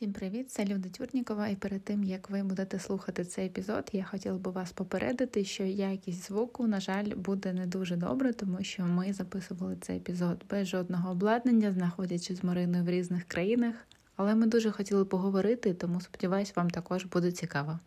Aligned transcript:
Всім 0.00 0.12
привіт, 0.12 0.50
це 0.50 0.64
Люда 0.64 0.88
Тюрнікова. 0.88 1.48
І 1.48 1.56
перед 1.56 1.84
тим 1.84 2.04
як 2.04 2.30
ви 2.30 2.42
будете 2.42 2.78
слухати 2.78 3.24
цей 3.24 3.46
епізод, 3.46 3.90
я 3.92 4.04
хотіла 4.04 4.38
би 4.38 4.50
вас 4.50 4.72
попередити, 4.72 5.44
що 5.44 5.64
якість 5.64 6.26
звуку, 6.26 6.66
на 6.66 6.80
жаль, 6.80 7.14
буде 7.16 7.52
не 7.52 7.66
дуже 7.66 7.96
добре, 7.96 8.32
тому 8.32 8.62
що 8.62 8.82
ми 8.82 9.12
записували 9.12 9.76
цей 9.80 9.96
епізод 9.96 10.44
без 10.50 10.68
жодного 10.68 11.10
обладнання, 11.10 11.72
знаходячись 11.72 12.38
з 12.40 12.44
Мариною 12.44 12.84
в 12.84 12.88
різних 12.88 13.24
країнах. 13.24 13.74
Але 14.16 14.34
ми 14.34 14.46
дуже 14.46 14.70
хотіли 14.70 15.04
поговорити, 15.04 15.74
тому 15.74 16.00
сподіваюсь, 16.00 16.56
вам 16.56 16.70
також 16.70 17.04
буде 17.04 17.32
цікаво. 17.32 17.78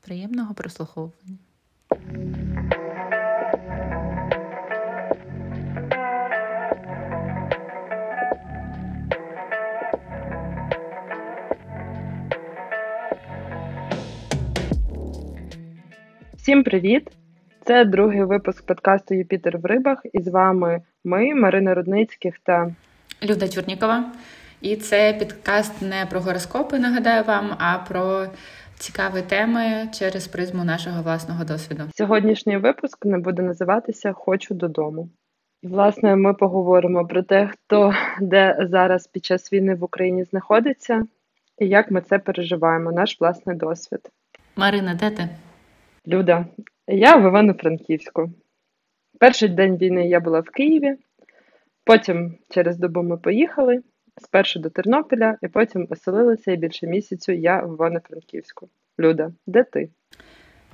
Приємного 0.00 0.54
прослуховування. 0.54 1.38
Всім 16.50 16.64
привіт! 16.64 17.08
Це 17.64 17.84
другий 17.84 18.24
випуск 18.24 18.66
подкасту 18.66 19.14
Юпітер 19.14 19.58
в 19.58 19.64
рибах. 19.64 19.98
І 20.12 20.22
з 20.22 20.28
вами 20.28 20.82
ми, 21.04 21.34
Марина 21.34 21.74
Рудницьких 21.74 22.38
та 22.38 22.74
Люда 23.22 23.48
Тюрнікова. 23.48 24.12
І 24.60 24.76
це 24.76 25.12
підкаст 25.18 25.82
не 25.82 26.06
про 26.10 26.20
гороскопи, 26.20 26.78
нагадаю 26.78 27.24
вам, 27.24 27.56
а 27.58 27.78
про 27.78 28.26
цікаві 28.78 29.22
теми 29.22 29.88
через 29.94 30.28
призму 30.28 30.64
нашого 30.64 31.02
власного 31.02 31.44
досвіду. 31.44 31.82
Сьогоднішній 31.94 32.56
випуск 32.56 33.06
не 33.06 33.18
буде 33.18 33.42
називатися 33.42 34.12
Хочу 34.12 34.54
додому. 34.54 35.08
І, 35.62 35.66
власне, 35.68 36.16
ми 36.16 36.34
поговоримо 36.34 37.06
про 37.06 37.22
те, 37.22 37.50
хто 37.52 37.94
де 38.20 38.66
зараз 38.70 39.06
під 39.06 39.24
час 39.24 39.52
війни 39.52 39.74
в 39.74 39.84
Україні 39.84 40.24
знаходиться, 40.24 41.04
і 41.58 41.68
як 41.68 41.90
ми 41.90 42.00
це 42.00 42.18
переживаємо, 42.18 42.92
наш 42.92 43.20
власний 43.20 43.56
досвід. 43.56 44.00
Марина, 44.56 44.94
де 44.94 45.10
ти? 45.10 45.28
Люда, 46.08 46.46
я 46.86 47.16
в 47.16 47.20
Івано-Франківську. 47.20 48.30
Перший 49.18 49.48
день 49.48 49.76
війни 49.76 50.08
я 50.08 50.20
була 50.20 50.40
в 50.40 50.50
Києві, 50.50 50.96
потім 51.84 52.38
через 52.50 52.78
добу 52.78 53.02
ми 53.02 53.16
поїхали 53.16 53.82
спершу 54.22 54.60
до 54.60 54.70
Тернополя, 54.70 55.38
і 55.42 55.48
потім 55.48 55.86
оселилися 55.90 56.52
і 56.52 56.56
більше 56.56 56.86
місяцю 56.86 57.32
я 57.32 57.62
в 57.62 57.74
Івано-Франківську. 57.74 58.68
Люда, 59.00 59.32
де 59.46 59.64
ти? 59.64 59.90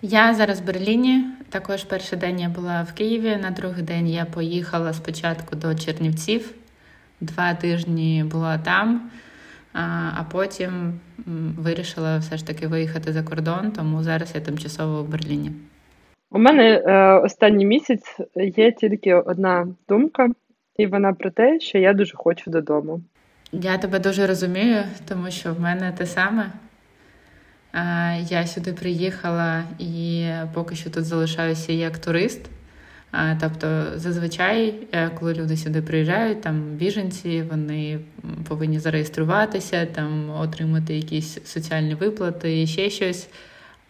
Я 0.03 0.35
зараз 0.35 0.61
в 0.61 0.65
Берліні. 0.65 1.25
Також 1.51 1.85
перший 1.85 2.19
день 2.19 2.41
я 2.41 2.49
була 2.49 2.83
в 2.83 2.93
Києві. 2.93 3.37
На 3.37 3.51
другий 3.51 3.83
день 3.83 4.09
я 4.09 4.25
поїхала 4.25 4.93
спочатку 4.93 5.57
до 5.57 5.75
Чернівців. 5.75 6.55
Два 7.21 7.55
тижні 7.55 8.25
була 8.33 8.59
там, 8.59 9.11
а 10.17 10.25
потім 10.33 11.01
вирішила 11.59 12.19
все 12.19 12.37
ж 12.37 12.47
таки 12.47 12.67
виїхати 12.67 13.13
за 13.13 13.23
кордон, 13.23 13.73
тому 13.73 14.03
зараз 14.03 14.33
я 14.35 14.41
тимчасово 14.41 15.03
в 15.03 15.09
Берліні. 15.09 15.53
У 16.31 16.39
мене 16.39 16.83
е, 16.87 17.13
останній 17.13 17.67
місяць 17.67 18.17
є 18.35 18.73
тільки 18.73 19.15
одна 19.15 19.69
думка, 19.89 20.29
і 20.77 20.87
вона 20.87 21.13
про 21.13 21.31
те, 21.31 21.61
що 21.61 21.79
я 21.79 21.93
дуже 21.93 22.17
хочу 22.17 22.51
додому. 22.51 23.01
Я 23.53 23.79
тебе 23.79 23.99
дуже 23.99 24.27
розумію, 24.27 24.85
тому 25.09 25.31
що 25.31 25.55
в 25.55 25.61
мене 25.61 25.93
те 25.93 26.07
саме. 26.07 26.53
Я 28.29 28.47
сюди 28.47 28.73
приїхала 28.73 29.65
і 29.79 30.29
поки 30.55 30.75
що 30.75 30.91
тут 30.91 31.05
залишаюся 31.05 31.73
як 31.73 31.99
турист. 31.99 32.51
Тобто, 33.41 33.87
зазвичай, 33.95 34.75
е, 34.93 35.11
коли 35.11 35.35
люди 35.35 35.57
сюди 35.57 35.83
приїжджають, 35.83 36.41
там 36.41 36.61
біженці, 36.61 37.43
вони 37.43 37.99
повинні 38.49 38.79
зареєструватися, 38.79 39.87
там 39.87 40.31
отримати 40.31 40.97
якісь 40.97 41.39
соціальні 41.45 41.95
виплати 41.95 42.63
і 42.63 42.67
ще 42.67 42.91
щось. 42.91 43.29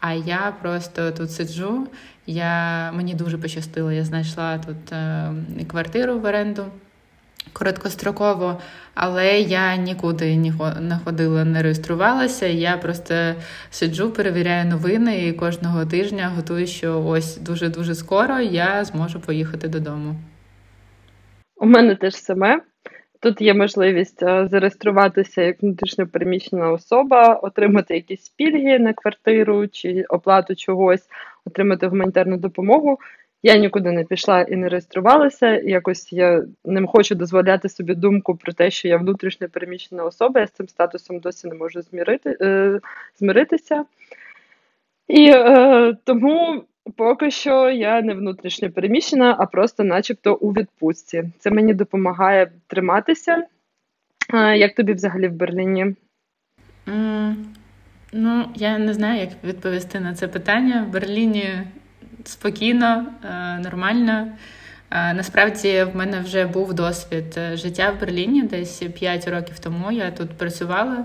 А 0.00 0.12
я 0.12 0.54
просто 0.62 1.12
тут 1.12 1.30
сиджу. 1.30 1.86
Я, 2.26 2.92
Мені 2.92 3.14
дуже 3.14 3.38
пощастило, 3.38 3.92
я 3.92 4.04
знайшла 4.04 4.58
тут 4.58 4.92
е, 4.92 5.32
квартиру 5.68 6.18
в 6.18 6.24
оренду 6.24 6.64
короткостроково, 7.52 8.60
але 8.94 9.40
я 9.40 9.76
нікуди 9.76 10.36
не 10.80 10.98
ходила, 11.04 11.44
не 11.44 11.62
реєструвалася. 11.62 12.46
Я 12.46 12.76
просто 12.76 13.14
сиджу, 13.70 14.10
перевіряю 14.10 14.70
новини 14.70 15.26
і 15.26 15.32
кожного 15.32 15.86
тижня 15.86 16.32
готую, 16.36 16.66
що 16.66 17.02
ось 17.06 17.36
дуже 17.36 17.68
дуже 17.68 17.94
скоро 17.94 18.38
я 18.38 18.84
зможу 18.84 19.20
поїхати 19.20 19.68
додому. 19.68 20.14
У 21.56 21.66
мене 21.66 21.94
теж 21.94 22.14
саме. 22.14 22.60
Тут 23.20 23.40
є 23.40 23.54
можливість 23.54 24.22
е, 24.22 24.48
зареєструватися 24.50 25.42
як 25.42 25.62
внутрішньопереміщена 25.62 26.70
особа, 26.72 27.34
отримати 27.34 27.94
якісь 27.94 28.28
пільги 28.28 28.78
на 28.78 28.92
квартиру 28.92 29.68
чи 29.68 30.04
оплату 30.08 30.54
чогось, 30.54 31.08
отримати 31.44 31.86
гуманітарну 31.86 32.36
допомогу. 32.36 32.98
Я 33.46 33.56
нікуди 33.56 33.92
не 33.92 34.04
пішла 34.04 34.42
і 34.42 34.56
не 34.56 34.68
реєструвалася. 34.68 35.60
Якось 35.60 36.12
я 36.12 36.44
не 36.64 36.86
хочу 36.86 37.14
дозволяти 37.14 37.68
собі 37.68 37.94
думку 37.94 38.36
про 38.36 38.52
те, 38.52 38.70
що 38.70 38.88
я 38.88 38.96
внутрішньо 38.96 39.48
переміщена 39.48 40.04
особа. 40.04 40.40
Я 40.40 40.46
з 40.46 40.50
цим 40.50 40.68
статусом 40.68 41.18
досі 41.18 41.48
не 41.48 41.54
можу 41.54 41.82
змірити, 41.82 42.36
е, 42.40 42.80
змиритися. 43.18 43.84
І 45.08 45.30
е, 45.30 45.96
тому 46.04 46.64
поки 46.96 47.30
що 47.30 47.70
я 47.70 48.02
не 48.02 48.14
внутрішньо 48.14 48.70
переміщена, 48.70 49.36
а 49.38 49.46
просто, 49.46 49.84
начебто, 49.84 50.34
у 50.34 50.52
відпустці. 50.52 51.24
Це 51.38 51.50
мені 51.50 51.74
допомагає 51.74 52.50
триматися. 52.66 53.46
Е, 54.34 54.56
як 54.56 54.74
тобі 54.74 54.92
взагалі 54.92 55.28
в 55.28 55.32
Берліні? 55.32 55.94
Mm, 56.86 57.34
ну, 58.12 58.44
я 58.54 58.78
не 58.78 58.94
знаю, 58.94 59.20
як 59.20 59.30
відповісти 59.44 60.00
на 60.00 60.14
це 60.14 60.28
питання. 60.28 60.86
В 60.88 60.92
Берліні 60.92 61.48
спокійно, 62.28 63.06
е, 63.24 63.58
нормально. 63.58 64.28
Е, 64.90 65.14
насправді 65.14 65.82
в 65.82 65.96
мене 65.96 66.20
вже 66.20 66.46
був 66.46 66.74
досвід 66.74 67.34
е, 67.36 67.56
життя 67.56 67.90
в 67.90 68.00
Берліні 68.00 68.42
десь 68.42 68.82
5 68.94 69.28
років 69.28 69.58
тому. 69.58 69.92
Я 69.92 70.10
тут 70.10 70.30
працювала 70.30 71.04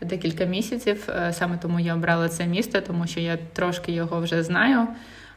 декілька 0.00 0.44
місяців. 0.44 1.08
Саме 1.32 1.58
тому 1.62 1.80
я 1.80 1.94
обрала 1.94 2.28
це 2.28 2.46
місто, 2.46 2.80
тому 2.80 3.06
що 3.06 3.20
я 3.20 3.38
трошки 3.52 3.92
його 3.92 4.20
вже 4.20 4.42
знаю. 4.42 4.86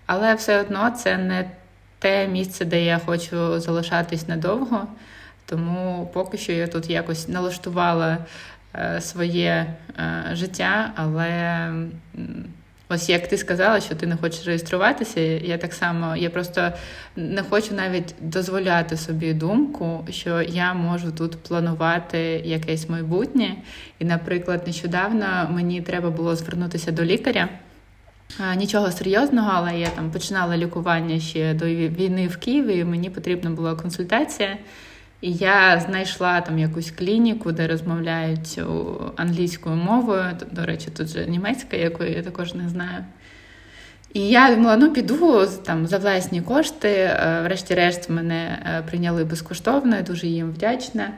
Але 0.05 0.33
все 0.33 0.61
одно 0.61 0.89
це 0.89 1.17
не 1.17 1.51
те 1.99 2.27
місце, 2.27 2.65
де 2.65 2.85
я 2.85 2.99
хочу 3.05 3.59
залишатись 3.59 4.27
надовго. 4.27 4.87
Тому 5.45 6.09
поки 6.13 6.37
що 6.37 6.51
я 6.51 6.67
тут 6.67 6.89
якось 6.89 7.27
налаштувала 7.27 8.17
своє 8.99 9.73
життя, 10.33 10.91
але 10.95 11.69
Ось 12.95 13.09
як 13.09 13.27
ти 13.27 13.37
сказала, 13.37 13.79
що 13.79 13.95
ти 13.95 14.07
не 14.07 14.17
хочеш 14.17 14.45
реєструватися, 14.47 15.19
я 15.21 15.57
так 15.57 15.73
само, 15.73 16.15
я 16.15 16.29
просто 16.29 16.71
не 17.15 17.43
хочу 17.43 17.75
навіть 17.75 18.15
дозволяти 18.21 18.97
собі 18.97 19.33
думку, 19.33 20.07
що 20.09 20.41
я 20.41 20.73
можу 20.73 21.11
тут 21.11 21.37
планувати 21.37 22.17
якесь 22.45 22.89
майбутнє. 22.89 23.55
І, 23.99 24.05
наприклад, 24.05 24.63
нещодавно 24.67 25.25
мені 25.51 25.81
треба 25.81 26.09
було 26.09 26.35
звернутися 26.35 26.91
до 26.91 27.03
лікаря. 27.03 27.49
Нічого 28.57 28.91
серйозного, 28.91 29.51
але 29.53 29.79
я 29.79 29.87
там 29.87 30.11
починала 30.11 30.57
лікування 30.57 31.19
ще 31.19 31.53
до 31.53 31.65
війни 31.65 32.27
в 32.27 32.37
Києві. 32.37 32.77
і 32.77 32.85
Мені 32.85 33.09
потрібна 33.09 33.49
була 33.49 33.75
консультація. 33.75 34.57
І 35.25 35.33
я 35.33 35.79
знайшла 35.79 36.41
там 36.41 36.59
якусь 36.59 36.91
клініку, 36.91 37.51
де 37.51 37.67
розмовляють 37.67 38.61
англійською 39.15 39.75
мовою. 39.75 40.23
До 40.51 40.65
речі, 40.65 40.87
тут 40.97 41.07
же 41.07 41.25
німецька, 41.25 41.77
якої 41.77 42.13
я 42.13 42.23
також 42.23 42.53
не 42.53 42.69
знаю. 42.69 43.05
І 44.13 44.29
я 44.29 44.55
думала, 44.55 44.77
ну 44.77 44.93
піду 44.93 45.47
там 45.65 45.87
за 45.87 45.97
власні 45.97 46.41
кошти. 46.41 46.89
Е, 46.89 47.41
врешті-решт 47.43 48.09
мене 48.09 48.59
е, 48.65 48.83
прийняли 48.89 49.23
безкоштовно, 49.23 49.95
я 49.95 50.01
дуже 50.01 50.27
їм 50.27 50.51
вдячна. 50.51 51.11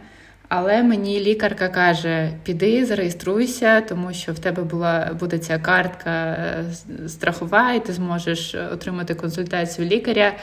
Але 0.47 0.84
мені 0.84 1.19
лікарка 1.19 1.69
каже: 1.69 2.31
піди, 2.44 2.85
зареєструйся, 2.85 3.81
тому 3.81 4.14
що 4.14 4.34
в 4.34 4.40
тебе 4.40 4.64
була 4.64 5.11
буде 5.20 5.37
ця 5.37 5.59
картка 5.59 6.11
е, 6.11 6.64
страхова, 7.08 7.73
і 7.73 7.85
ти 7.85 7.93
зможеш 7.93 8.55
отримати 8.55 9.16
консультацію 9.16 9.87
лікаря. 9.87 10.34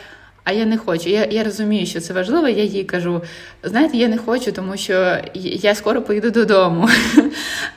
А 0.45 0.53
я 0.53 0.67
не 0.67 0.79
хочу. 0.79 1.09
Я 1.09 1.25
я 1.25 1.45
розумію, 1.45 1.87
що 1.87 2.01
це 2.01 2.13
важливо. 2.13 2.49
Я 2.49 2.65
їй 2.65 2.85
кажу: 2.85 3.23
знаєте, 3.63 3.97
я 3.97 4.09
не 4.09 4.19
хочу, 4.19 4.53
тому 4.53 4.77
що 4.77 5.17
я 5.35 5.75
скоро 5.75 6.03
поїду 6.03 6.31
додому. 6.31 6.89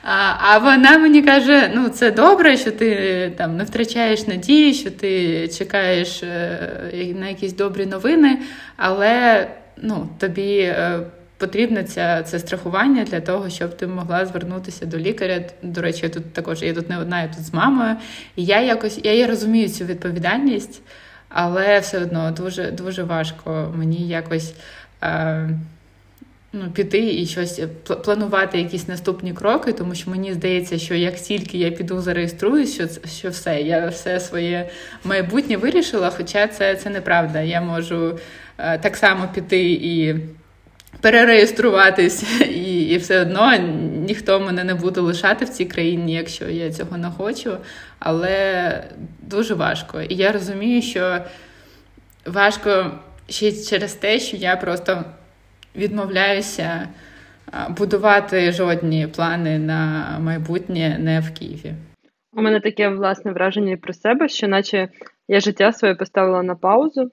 А 0.02 0.34
а 0.40 0.58
вона 0.58 0.98
мені 0.98 1.22
каже: 1.22 1.70
ну 1.74 1.88
це 1.88 2.10
добре, 2.10 2.56
що 2.56 2.70
ти 2.70 3.32
там 3.36 3.56
не 3.56 3.64
втрачаєш 3.64 4.26
надії, 4.26 4.74
що 4.74 4.90
ти 4.90 5.48
чекаєш 5.48 6.22
е, 6.22 7.14
на 7.20 7.28
якісь 7.28 7.52
добрі 7.52 7.86
новини, 7.86 8.38
але 8.76 9.46
ну, 9.76 10.08
тобі. 10.18 10.58
Е, 10.58 11.00
потрібне 11.38 11.84
це 11.84 12.22
це 12.26 12.38
страхування 12.38 13.04
для 13.04 13.20
того, 13.20 13.50
щоб 13.50 13.76
ти 13.76 13.86
могла 13.86 14.26
звернутися 14.26 14.86
до 14.86 14.98
лікаря. 14.98 15.40
До 15.62 15.80
речі, 15.80 16.00
я 16.02 16.08
тут 16.08 16.32
також 16.32 16.62
я 16.62 16.74
тут 16.74 16.90
не 16.90 16.98
одна, 16.98 17.22
я 17.22 17.28
тут 17.28 17.44
з 17.44 17.54
мамою. 17.54 17.96
І 18.36 18.44
я 18.44 18.60
якось 18.60 19.00
я, 19.04 19.12
я 19.12 19.26
розумію 19.26 19.68
цю 19.68 19.84
відповідальність. 19.84 20.82
Але 21.28 21.78
все 21.78 21.98
одно 21.98 22.30
дуже 22.30 22.70
дуже 22.70 23.02
важко 23.02 23.72
мені 23.76 24.08
якось 24.08 24.54
е, 25.02 25.50
ну, 26.52 26.70
піти 26.70 27.14
і 27.14 27.26
щось 27.26 27.60
планувати 28.04 28.58
якісь 28.58 28.88
наступні 28.88 29.32
кроки, 29.32 29.72
тому 29.72 29.94
що 29.94 30.10
мені 30.10 30.32
здається, 30.32 30.78
що 30.78 30.94
як 30.94 31.14
тільки 31.14 31.58
я 31.58 31.70
піду 31.70 32.00
зареєструюсь, 32.00 32.74
що 32.74 33.08
що 33.08 33.30
все, 33.30 33.60
я 33.60 33.88
все 33.88 34.20
своє 34.20 34.70
майбутнє 35.04 35.56
вирішила. 35.56 36.10
Хоча 36.10 36.46
це 36.46 36.76
це 36.76 36.90
неправда. 36.90 37.40
Я 37.40 37.60
можу 37.60 38.18
е, 38.58 38.78
так 38.78 38.96
само 38.96 39.28
піти 39.34 39.70
і. 39.70 40.16
Перереєструватись, 41.00 42.40
і 42.50 42.82
і 42.88 42.96
все 42.96 43.22
одно 43.22 43.56
ніхто 44.06 44.40
мене 44.40 44.64
не 44.64 44.74
буде 44.74 45.00
лишати 45.00 45.44
в 45.44 45.48
цій 45.48 45.64
країні, 45.64 46.14
якщо 46.14 46.48
я 46.48 46.72
цього 46.72 46.96
не 46.96 47.08
хочу. 47.08 47.56
Але 47.98 48.84
дуже 49.22 49.54
важко. 49.54 50.00
І 50.00 50.14
я 50.14 50.32
розумію, 50.32 50.82
що 50.82 51.18
важко 52.26 52.90
ще 53.28 53.52
через 53.52 53.94
те, 53.94 54.18
що 54.18 54.36
я 54.36 54.56
просто 54.56 55.04
відмовляюся 55.76 56.88
будувати 57.68 58.52
жодні 58.52 59.06
плани 59.06 59.58
на 59.58 60.04
майбутнє 60.20 60.96
не 60.98 61.20
в 61.20 61.38
Києві. 61.38 61.74
У 62.32 62.42
мене 62.42 62.60
таке 62.60 62.88
власне 62.88 63.32
враження 63.32 63.76
про 63.76 63.92
себе, 63.92 64.28
що 64.28 64.48
наче 64.48 64.88
я 65.28 65.40
життя 65.40 65.72
своє 65.72 65.94
поставила 65.94 66.42
на 66.42 66.54
паузу, 66.54 67.10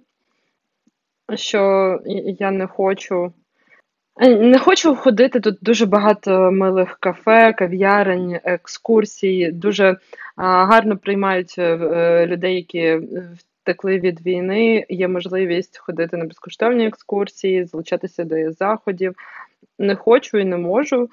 що 1.36 2.00
я 2.40 2.52
не 2.52 2.68
хочу. 2.68 3.34
Е, 4.22 4.36
не 4.36 4.60
хочу 4.60 4.96
ходити 4.96 5.40
тут 5.40 5.58
дуже 5.62 5.86
багато 5.86 6.52
милих 6.52 6.98
кафе, 7.00 7.54
кав'ярень, 7.54 8.40
екскурсій. 8.44 9.52
Дуже 9.52 9.98
гарно 10.36 10.98
приймають 10.98 11.56
е, 11.58 12.28
людей, 12.28 12.56
які 12.56 13.00
втекли 13.66 14.00
від 14.00 14.26
війни, 14.26 14.86
є 14.90 15.08
можливість 15.08 15.78
ходити 15.78 16.18
на 16.18 16.26
безкоштовні 16.26 16.88
екскурсії, 16.88 17.66
залучатися 17.66 18.24
до 18.24 18.52
заходів. 18.52 19.16
Не 19.80 19.96
хочу 19.96 20.38
і 20.38 20.46
не 20.46 20.58
можу. 20.58 21.10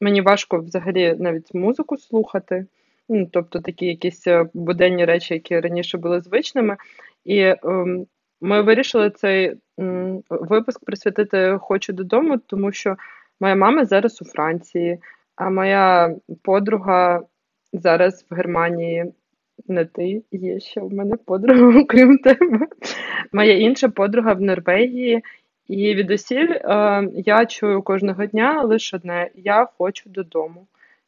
Мені 0.00 0.20
важко 0.20 0.58
взагалі 0.58 1.16
навіть 1.18 1.54
музику 1.54 1.96
слухати, 1.96 2.66
ну, 3.08 3.28
тобто 3.32 3.60
такі 3.60 3.86
якісь 3.86 4.26
е, 4.26 4.46
буденні 4.54 5.04
речі, 5.04 5.34
які 5.34 5.60
раніше 5.60 5.98
були 5.98 6.20
звичними. 6.20 6.76
І 7.24 7.40
ем, 7.40 8.06
ми 8.42 8.62
вирішили 8.62 9.10
цей 9.10 9.56
випуск 10.30 10.84
присвятити 10.84 11.58
Хочу 11.60 11.92
додому, 11.92 12.38
тому 12.38 12.72
що 12.72 12.96
моя 13.40 13.54
мама 13.54 13.84
зараз 13.84 14.22
у 14.22 14.24
Франції, 14.24 14.98
а 15.36 15.50
моя 15.50 16.14
подруга 16.42 17.20
зараз 17.72 18.26
в 18.30 18.34
Германії 18.34 19.12
не 19.68 19.84
ти, 19.84 20.22
є 20.32 20.60
ще 20.60 20.80
в 20.80 20.92
мене 20.92 21.16
подруга, 21.16 21.80
окрім 21.82 22.18
тебе. 22.18 22.66
Моя 23.32 23.58
інша 23.58 23.88
подруга 23.88 24.32
в 24.32 24.40
Норвегії. 24.40 25.22
І 25.68 25.94
відусіль 25.94 26.50
е, 26.50 27.08
я 27.14 27.46
чую 27.46 27.82
кожного 27.82 28.26
дня 28.26 28.62
лише 28.62 28.96
одне: 28.96 29.30
я 29.34 29.68
хочу 29.78 30.10
додому. 30.10 30.66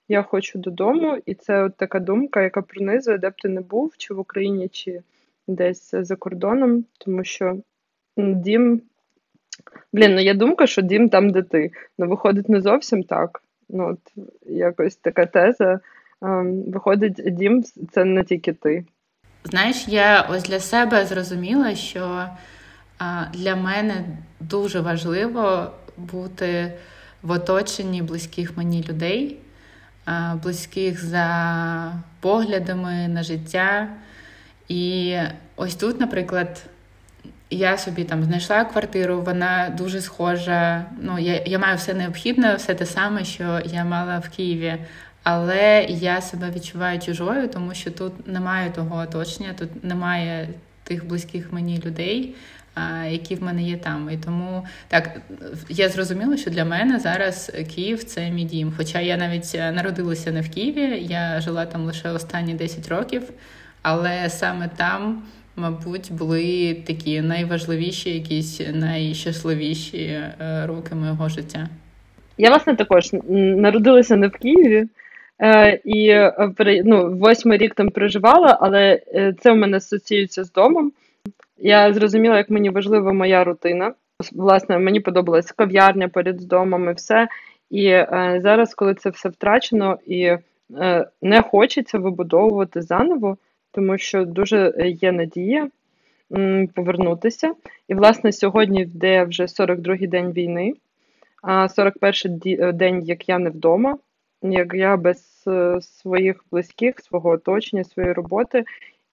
Я 0.09 0.23
хочу 0.23 0.59
додому, 0.59 1.19
і 1.27 1.35
це 1.35 1.65
от 1.65 1.77
така 1.77 2.01
думка, 2.01 2.43
яка 2.43 2.63
пронизує, 2.63 3.19
де 3.19 3.31
б 3.31 3.33
ти 3.43 3.49
не 3.49 3.61
був, 3.61 3.95
чи 3.97 4.15
в 4.15 4.19
Україні, 4.19 4.69
чи 4.69 5.03
десь 5.46 5.91
за 5.94 6.17
кордоном, 6.17 6.85
тому 6.99 7.25
що 7.25 7.56
дім. 8.17 8.82
Блін, 9.93 10.14
ну 10.14 10.20
є 10.20 10.35
думка, 10.35 10.67
що 10.67 10.82
дім 10.82 11.08
там, 11.08 11.31
де 11.31 11.43
ти. 11.43 11.70
Ну, 11.99 12.08
виходить, 12.08 12.49
не 12.49 12.61
зовсім 12.61 13.02
так. 13.02 13.43
Ну, 13.69 13.88
от 13.88 14.25
якось 14.46 14.96
така 14.96 15.26
теза. 15.26 15.81
Ем, 16.23 16.62
виходить, 16.62 17.23
дім 17.26 17.64
це 17.93 18.05
не 18.05 18.25
тільки 18.25 18.52
ти. 18.52 18.85
Знаєш, 19.44 19.88
я 19.88 20.29
ось 20.31 20.43
для 20.43 20.61
себе 20.61 21.06
зрозуміла, 21.06 21.75
що 21.75 22.29
для 23.35 23.56
мене 23.56 24.05
дуже 24.40 24.81
важливо 24.81 25.70
бути 25.97 26.73
в 27.23 27.31
оточенні 27.31 28.02
близьких 28.02 28.56
мені 28.56 28.85
людей, 28.88 29.38
близьких 30.43 31.05
за 31.05 31.93
поглядами 32.20 33.08
на 33.08 33.23
життя. 33.23 33.88
І 34.69 35.16
ось 35.56 35.75
тут, 35.75 36.00
наприклад, 36.00 36.66
я 37.50 37.78
собі 37.78 38.05
там 38.05 38.25
знайшла 38.25 38.64
квартиру, 38.64 39.22
вона 39.22 39.75
дуже 39.78 40.00
схожа. 40.00 40.84
Ну, 41.00 41.19
я 41.19 41.43
я 41.46 41.58
маю 41.58 41.76
все 41.76 41.94
необхідне, 41.94 42.55
все 42.55 42.75
те 42.75 42.87
саме, 42.87 43.25
що 43.25 43.61
я 43.64 43.84
мала 43.84 44.19
в 44.19 44.28
Києві. 44.28 44.76
Але 45.22 45.87
я 45.88 46.20
себе 46.20 46.50
відчуваю 46.50 47.00
чужою, 47.00 47.49
тому 47.49 47.75
що 47.75 47.90
тут 47.90 48.28
немає 48.28 48.70
того 48.70 48.96
оточення, 48.96 49.55
тут 49.58 49.84
немає 49.84 50.49
тих 50.82 51.06
близьких 51.06 51.52
мені 51.52 51.82
людей, 51.87 52.34
які 53.08 53.34
в 53.34 53.43
мене 53.43 53.62
є 53.62 53.76
там. 53.76 54.11
І 54.11 54.16
тому 54.16 54.66
так 54.88 55.20
я 55.69 55.88
зрозуміла, 55.88 56.37
що 56.37 56.50
для 56.50 56.64
мене 56.64 56.99
зараз 56.99 57.52
Київ 57.75 58.05
це 58.05 58.31
мій 58.31 58.44
дім. 58.44 58.72
Хоча 58.76 59.00
я 59.00 59.16
навіть 59.16 59.55
народилася 59.55 60.32
не 60.32 60.40
в 60.40 60.50
Києві, 60.50 61.06
я 61.11 61.40
жила 61.40 61.66
там 61.66 61.84
лише 61.84 62.11
останні 62.11 62.55
10 62.55 62.88
років, 62.88 63.22
але 63.85 64.31
саме 64.31 64.71
там. 64.77 65.23
Мабуть, 65.57 66.13
були 66.13 66.75
такі 66.87 67.21
найважливіші, 67.21 68.15
якісь 68.15 68.61
найщасливіші 68.75 69.99
е, 69.99 70.35
роки 70.67 70.95
моєго 70.95 71.29
життя. 71.29 71.69
Я 72.39 72.49
власне 72.51 72.77
також 72.77 73.11
народилася 73.29 74.17
не 74.17 74.29
в 74.29 74.33
Києві, 74.33 74.89
Е, 75.43 75.81
І 75.85 76.09
е, 76.09 76.83
ну, 76.85 77.17
восьмий 77.17 77.59
рік 77.59 77.75
там 77.75 77.89
проживала, 77.89 78.59
але 78.61 79.03
е, 79.15 79.35
це 79.41 79.53
в 79.53 79.57
мене 79.57 79.77
асоціюється 79.77 80.45
з 80.45 80.53
домом. 80.53 80.93
Я 81.59 81.93
зрозуміла, 81.93 82.37
як 82.37 82.51
мені 82.51 82.71
важлива 82.71 83.13
моя 83.13 83.45
рутина. 83.45 83.95
Власне, 84.33 84.79
мені 84.79 85.01
подобалась 85.01 85.53
кав'ярня 85.53 86.09
поряд 86.09 86.41
з 86.41 86.45
домом 86.45 86.91
і 86.91 86.93
все. 86.93 87.29
І 87.71 87.87
е, 87.87 88.41
зараз, 88.43 88.75
коли 88.75 88.95
це 88.95 89.11
все 89.11 89.29
втрачено 89.29 89.99
і 90.07 90.23
е, 90.81 91.07
не 91.23 91.43
хочеться 91.43 91.99
вибудовувати 91.99 92.83
заново, 92.83 93.37
тому 93.75 93.99
що 93.99 94.25
дуже 94.25 94.75
є 95.00 95.12
надія 95.12 95.69
повернутися. 96.75 97.55
І, 97.88 97.94
власне, 97.94 98.32
сьогодні 98.32 98.82
йде 98.82 99.25
вже 99.25 99.43
42-й 99.43 100.06
день 100.06 100.32
війни, 100.32 100.75
а 101.43 101.67
41-й 101.67 102.73
день, 102.73 103.03
як 103.03 103.29
я 103.29 103.38
не 103.38 103.50
вдома 103.50 103.99
як 104.53 104.75
я 104.75 104.97
без 104.97 105.44
е, 105.47 105.81
своїх 105.81 106.44
близьких, 106.50 107.00
свого 107.00 107.31
оточення, 107.31 107.85
своєї 107.85 108.12
роботи, 108.12 108.65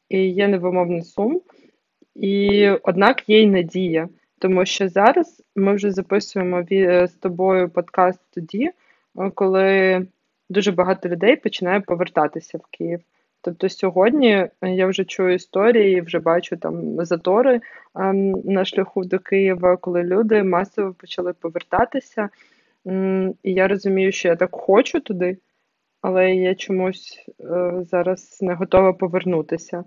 і 0.10 0.20
є 0.20 0.48
невимовний 0.48 1.02
сум. 1.02 1.42
І 2.16 2.70
однак 2.70 3.30
є 3.30 3.42
й 3.42 3.48
надія, 3.48 4.10
тому 4.40 4.66
що 4.66 4.90
зараз 4.90 5.44
ми 5.56 5.76
вже 5.76 5.92
записуємо 5.92 6.64
е, 6.72 7.08
з 7.08 7.14
тобою 7.14 7.70
подкаст 7.70 8.20
тоді, 8.34 8.72
е, 9.20 9.32
коли 9.36 10.08
дуже 10.50 10.72
багато 10.72 11.10
людей 11.10 11.36
починає 11.36 11.82
повертатися 11.82 12.58
в 12.58 12.62
Київ. 12.72 13.00
Тобто 13.42 13.70
сьогодні 13.70 14.48
я 14.62 14.88
вже 14.88 15.06
чую 15.06 15.34
історії, 15.34 16.02
вже 16.02 16.20
бачу 16.20 16.58
там 16.58 17.06
затори 17.06 17.62
ем, 17.96 18.32
на 18.32 18.66
шляху 18.66 19.06
до 19.06 19.20
Києва, 19.20 19.78
коли 19.78 20.04
люди 20.04 20.44
масово 20.44 20.94
почали 20.94 21.34
повертатися. 21.34 22.30
І 23.44 23.54
я 23.54 23.68
розумію, 23.68 24.12
що 24.12 24.28
я 24.28 24.36
так 24.36 24.50
хочу 24.52 25.00
туди, 25.00 25.38
але 26.02 26.36
я 26.36 26.56
чомусь 26.56 27.26
е, 27.40 27.74
зараз 27.92 28.38
не 28.42 28.54
готова 28.54 28.94
повернутися. 28.94 29.84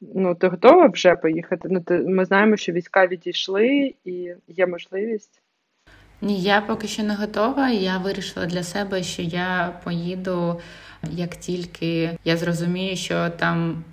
Ну, 0.00 0.34
ти 0.34 0.48
готова 0.48 0.86
вже 0.86 1.16
поїхати? 1.16 1.68
Ну, 1.70 1.80
ти, 1.80 1.98
Ми 1.98 2.24
знаємо, 2.24 2.56
що 2.56 2.72
війська 2.72 3.06
відійшли 3.06 3.94
і 4.04 4.34
є 4.48 4.66
можливість. 4.66 5.42
Ні, 6.20 6.42
я 6.42 6.60
поки 6.60 6.88
що 6.88 7.02
не 7.02 7.14
готова. 7.14 7.70
Я 7.70 7.98
вирішила 7.98 8.46
для 8.46 8.62
себе, 8.62 9.02
що 9.02 9.22
я 9.22 9.80
поїду, 9.84 10.60
як 11.10 11.36
тільки 11.36 12.18
я 12.24 12.36
зрозумію, 12.36 12.96
що 12.96 13.30
там 13.30 13.84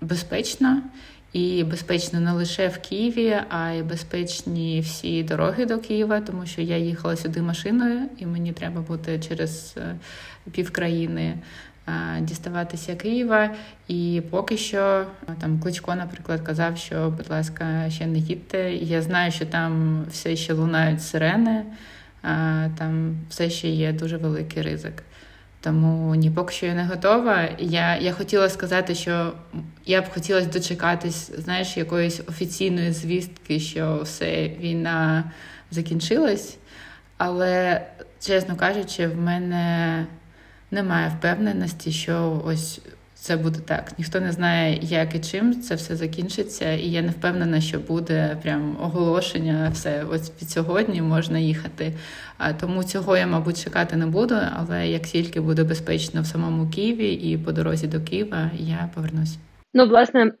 безпечно, 0.00 0.82
і 1.32 1.64
безпечно 1.64 2.20
не 2.20 2.32
лише 2.32 2.68
в 2.68 2.78
Києві, 2.78 3.36
а 3.48 3.70
й 3.70 3.82
безпечні 3.82 4.80
всі 4.80 5.22
дороги 5.22 5.66
до 5.66 5.78
Києва, 5.78 6.20
тому 6.20 6.46
що 6.46 6.62
я 6.62 6.76
їхала 6.76 7.16
сюди 7.16 7.42
машиною, 7.42 8.00
і 8.18 8.26
мені 8.26 8.52
треба 8.52 8.80
бути 8.80 9.20
через 9.28 9.74
е, 9.76 9.96
півкраїни 10.52 11.34
діставатися 12.20 12.94
Києва. 12.94 13.50
І 13.88 14.22
поки 14.30 14.56
що 14.56 15.06
там 15.40 15.60
Кличко, 15.60 15.94
наприклад, 15.94 16.40
казав, 16.40 16.78
що, 16.78 17.10
будь 17.16 17.30
ласка, 17.30 17.90
ще 17.90 18.06
не 18.06 18.18
їдьте. 18.18 18.74
Я 18.74 19.02
знаю, 19.02 19.32
що 19.32 19.46
там 19.46 20.04
все 20.10 20.36
ще 20.36 20.52
лунають 20.52 21.02
сирени, 21.02 21.64
там 22.78 23.16
все 23.28 23.50
ще 23.50 23.68
є 23.68 23.92
дуже 23.92 24.16
великий 24.16 24.62
ризик. 24.62 25.02
Тому 25.60 26.14
ні, 26.14 26.30
поки 26.30 26.54
що 26.54 26.66
я 26.66 26.74
не 26.74 26.84
готова. 26.84 27.48
Я 27.58 27.96
я 27.96 28.12
хотіла 28.12 28.48
сказати, 28.48 28.94
що 28.94 29.32
я 29.86 30.02
б 30.02 30.08
хотіла 30.08 30.40
дочекатись, 30.40 31.30
знаєш, 31.38 31.76
якоїсь 31.76 32.20
офіційної 32.20 32.92
звістки, 32.92 33.60
що 33.60 34.00
все 34.02 34.48
війна 34.48 35.24
закінчилась. 35.70 36.58
Але, 37.16 37.82
чесно 38.20 38.56
кажучи, 38.56 39.06
в 39.06 39.16
мене 39.16 40.06
немає 40.72 41.12
впевненості, 41.18 41.92
що 41.92 42.42
ось 42.44 42.80
це 43.14 43.36
буде 43.36 43.58
так. 43.66 43.92
Ніхто 43.98 44.20
не 44.20 44.32
знає, 44.32 44.78
як 44.82 45.14
і 45.14 45.20
чим 45.20 45.60
це 45.60 45.74
все 45.74 45.96
закінчиться, 45.96 46.72
і 46.72 46.88
я 46.88 47.02
не 47.02 47.08
впевнена, 47.08 47.60
що 47.60 47.78
буде 47.78 48.36
прям 48.42 48.76
оголошення. 48.82 49.70
Все 49.72 50.04
ось 50.10 50.32
від 50.42 50.50
сьогодні 50.50 51.02
можна 51.02 51.38
їхати. 51.38 51.92
А 52.38 52.52
тому 52.52 52.84
цього 52.84 53.16
я, 53.16 53.26
мабуть, 53.26 53.64
чекати 53.64 53.96
не 53.96 54.06
буду. 54.06 54.34
Але 54.58 54.88
як 54.88 55.02
тільки 55.02 55.40
буде 55.40 55.64
безпечно 55.64 56.22
в 56.22 56.26
самому 56.26 56.70
Києві 56.70 57.12
і 57.12 57.38
по 57.38 57.52
дорозі 57.52 57.86
до 57.86 58.00
Києва, 58.00 58.50
я 58.58 58.88
повернусь. 58.94 59.38
Ну, 59.74 59.86
власне, 59.86 60.32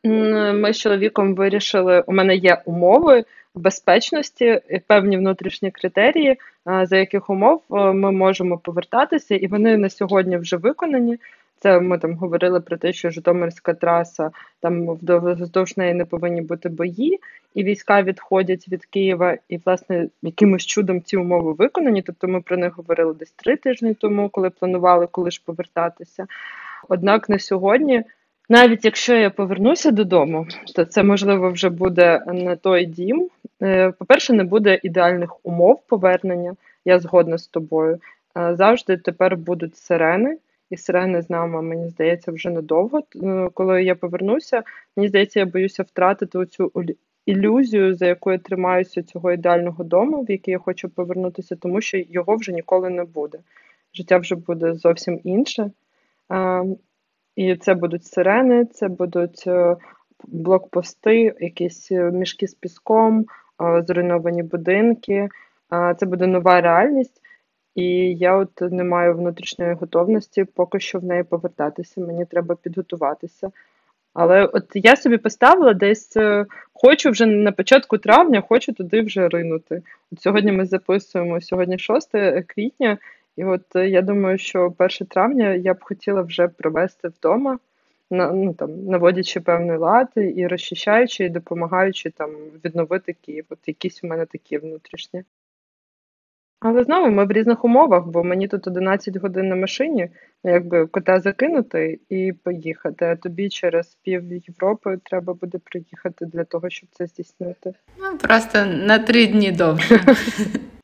ми 0.54 0.72
з 0.72 0.78
чоловіком 0.78 1.34
вирішили. 1.34 2.04
У 2.06 2.12
мене 2.12 2.36
є 2.36 2.62
умови 2.64 3.24
безпечності, 3.54 4.60
певні 4.86 5.16
внутрішні 5.16 5.70
критерії, 5.70 6.38
за 6.82 6.96
яких 6.96 7.30
умов 7.30 7.62
ми 7.70 8.12
можемо 8.12 8.58
повертатися, 8.58 9.34
і 9.34 9.46
вони 9.46 9.76
на 9.76 9.90
сьогодні 9.90 10.36
вже 10.36 10.56
виконані. 10.56 11.18
Це 11.58 11.80
ми 11.80 11.98
там 11.98 12.14
говорили 12.14 12.60
про 12.60 12.76
те, 12.76 12.92
що 12.92 13.10
Житомирська 13.10 13.74
траса 13.74 14.30
там 14.60 14.98
вздовж 15.02 15.76
неї 15.76 15.94
не 15.94 16.04
повинні 16.04 16.40
бути 16.42 16.68
бої, 16.68 17.20
і 17.54 17.64
війська 17.64 18.02
відходять 18.02 18.68
від 18.68 18.86
Києва, 18.86 19.36
і 19.48 19.60
власне 19.64 20.08
якимось 20.22 20.66
чудом 20.66 21.02
ці 21.02 21.16
умови 21.16 21.52
виконані. 21.52 22.02
Тобто 22.02 22.28
ми 22.28 22.40
про 22.40 22.56
них 22.56 22.76
говорили 22.76 23.14
десь 23.14 23.32
три 23.32 23.56
тижні 23.56 23.94
тому, 23.94 24.28
коли 24.28 24.50
планували, 24.50 25.08
коли 25.10 25.30
ж 25.30 25.42
повертатися. 25.44 26.26
Однак 26.88 27.28
на 27.28 27.38
сьогодні, 27.38 28.02
навіть 28.52 28.84
якщо 28.84 29.14
я 29.14 29.30
повернуся 29.30 29.90
додому, 29.90 30.46
то 30.74 30.84
це 30.84 31.02
можливо 31.02 31.50
вже 31.50 31.68
буде 31.68 32.24
не 32.26 32.56
той 32.56 32.86
дім. 32.86 33.28
Е, 33.62 33.92
по-перше, 33.98 34.32
не 34.32 34.44
буде 34.44 34.80
ідеальних 34.82 35.46
умов 35.46 35.82
повернення. 35.86 36.56
Я 36.84 36.98
згодна 36.98 37.38
з 37.38 37.46
тобою. 37.46 38.00
Е, 38.36 38.54
завжди 38.56 38.96
тепер 38.96 39.36
будуть 39.36 39.76
сирени 39.76 40.38
і 40.70 40.76
сирени 40.76 41.22
з 41.22 41.30
нами, 41.30 41.62
мені 41.62 41.88
здається, 41.88 42.32
вже 42.32 42.50
надовго. 42.50 43.02
Ну, 43.14 43.50
коли 43.54 43.84
я 43.84 43.94
повернуся, 43.94 44.62
мені 44.96 45.08
здається, 45.08 45.40
я 45.40 45.46
боюся 45.46 45.82
втратити 45.82 46.46
цю 46.46 46.72
ілюзію, 47.26 47.94
за 47.94 48.06
яку 48.06 48.32
я 48.32 48.38
тримаюся 48.38 49.02
цього 49.02 49.32
ідеального 49.32 49.84
дому, 49.84 50.22
в 50.22 50.30
який 50.30 50.52
я 50.52 50.58
хочу 50.58 50.88
повернутися, 50.88 51.56
тому 51.56 51.80
що 51.80 51.98
його 51.98 52.36
вже 52.36 52.52
ніколи 52.52 52.90
не 52.90 53.04
буде. 53.04 53.38
Життя 53.94 54.18
вже 54.18 54.34
буде 54.34 54.74
зовсім 54.74 55.20
інше. 55.24 55.70
І 57.36 57.56
це 57.56 57.74
будуть 57.74 58.04
сирени, 58.04 58.64
це 58.64 58.88
будуть 58.88 59.44
е, 59.46 59.76
блокпости, 60.24 61.34
якісь 61.40 61.92
е, 61.92 62.10
мішки 62.10 62.48
з 62.48 62.54
піском, 62.54 63.24
зруйновані 63.86 64.42
будинки. 64.42 65.28
Це 65.98 66.06
буде 66.06 66.26
нова 66.26 66.60
реальність. 66.60 67.20
І 67.74 67.84
я 68.14 68.36
от 68.36 68.60
не 68.60 68.84
маю 68.84 69.14
внутрішньої 69.14 69.74
готовності 69.74 70.44
поки 70.44 70.80
що 70.80 70.98
в 70.98 71.04
неї 71.04 71.22
повертатися. 71.22 72.00
Мені 72.00 72.24
треба 72.24 72.54
підготуватися. 72.54 73.50
Але 74.14 74.44
от 74.44 74.64
я 74.74 74.96
собі 74.96 75.18
поставила 75.18 75.74
десь 75.74 76.16
е, 76.16 76.46
хочу 76.72 77.10
вже 77.10 77.26
на 77.26 77.52
початку 77.52 77.98
травня, 77.98 78.42
хочу 78.48 78.72
туди 78.72 79.02
вже 79.02 79.28
ринути. 79.28 79.82
От 80.12 80.20
Сьогодні 80.20 80.52
ми 80.52 80.66
записуємо 80.66 81.40
сьогодні 81.40 81.78
6 81.78 82.10
квітня, 82.46 82.98
і 83.36 83.44
от 83.44 83.76
е, 83.76 83.88
я 83.88 84.02
думаю, 84.02 84.38
що 84.38 84.74
1 84.78 84.88
травня 85.08 85.54
я 85.54 85.74
б 85.74 85.78
хотіла 85.80 86.22
вже 86.22 86.48
провести 86.48 87.08
вдома, 87.08 87.58
на, 88.10 88.32
ну, 88.32 88.54
там, 88.54 88.84
наводячи 88.84 89.40
певний 89.40 89.76
лад 89.76 90.08
і 90.16 90.46
розчищаючи, 90.46 91.24
і 91.24 91.28
допомагаючи 91.28 92.10
там 92.10 92.30
відновити 92.64 93.12
Київ. 93.12 93.46
От 93.50 93.58
якісь 93.66 94.04
у 94.04 94.06
мене 94.06 94.26
такі 94.26 94.58
внутрішні. 94.58 95.24
Але 96.64 96.84
знову 96.84 97.10
ми 97.10 97.24
в 97.24 97.32
різних 97.32 97.64
умовах, 97.64 98.06
бо 98.06 98.24
мені 98.24 98.48
тут 98.48 98.66
11 98.66 99.16
годин 99.16 99.48
на 99.48 99.56
машині, 99.56 100.08
якби 100.44 100.86
кота 100.86 101.20
закинути 101.20 102.00
і 102.08 102.32
поїхати. 102.44 103.04
А 103.04 103.16
тобі 103.16 103.48
через 103.48 103.98
пів 104.02 104.32
Європи 104.32 104.98
треба 105.04 105.34
буде 105.34 105.58
приїхати 105.64 106.26
для 106.26 106.44
того, 106.44 106.70
щоб 106.70 106.88
це 106.92 107.06
здійснити. 107.06 107.74
Ну 107.98 108.18
просто 108.18 108.64
на 108.64 108.98
три 108.98 109.26
дні 109.26 109.52
довше. 109.52 110.00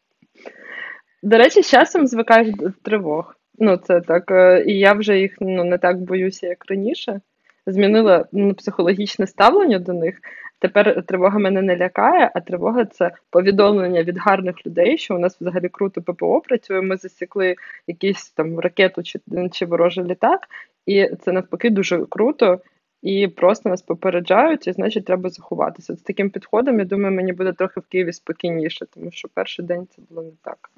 До 1.22 1.38
речі, 1.38 1.62
з 1.62 1.70
часом 1.70 2.06
звикаєш 2.06 2.50
до 2.50 2.70
тривог. 2.82 3.34
Ну, 3.58 3.76
це 3.76 4.00
так. 4.00 4.30
Е, 4.30 4.64
і 4.66 4.78
я 4.78 4.92
вже 4.92 5.18
їх 5.18 5.36
ну, 5.40 5.64
не 5.64 5.78
так 5.78 6.00
боюся, 6.00 6.46
як 6.46 6.64
раніше. 6.68 7.20
Змінила 7.66 8.26
ну, 8.32 8.54
психологічне 8.54 9.26
ставлення 9.26 9.78
до 9.78 9.92
них. 9.92 10.18
Тепер 10.60 11.02
тривога 11.06 11.38
мене 11.38 11.62
не 11.62 11.76
лякає, 11.76 12.30
а 12.34 12.40
тривога 12.40 12.84
це 12.84 13.10
повідомлення 13.30 14.02
від 14.02 14.18
гарних 14.18 14.66
людей, 14.66 14.98
що 14.98 15.16
у 15.16 15.18
нас 15.18 15.40
взагалі 15.40 15.68
круто 15.68 16.02
ППО 16.02 16.40
працює. 16.40 16.82
Ми 16.82 16.96
засікли 16.96 17.56
якийсь 17.86 18.30
там 18.30 18.60
ракету 18.60 19.02
чи 19.02 19.20
чи 19.52 19.66
ворожий 19.66 20.04
літак, 20.04 20.40
і 20.86 21.08
це 21.20 21.32
навпаки 21.32 21.70
дуже 21.70 22.06
круто. 22.06 22.60
І 23.02 23.28
просто 23.28 23.68
нас 23.68 23.82
попереджають, 23.82 24.66
і 24.66 24.72
значить 24.72 25.04
треба 25.04 25.30
заховатися. 25.30 25.94
З 25.94 26.02
таким 26.02 26.30
підходом, 26.30 26.78
я 26.78 26.84
думаю, 26.84 27.14
мені 27.14 27.32
буде 27.32 27.52
трохи 27.52 27.80
в 27.80 27.86
Києві 27.86 28.12
спокійніше, 28.12 28.86
тому 28.86 29.10
що 29.10 29.28
перший 29.34 29.64
день 29.64 29.86
це 29.96 30.02
було 30.10 30.22
не 30.22 30.32
так. 30.42 30.70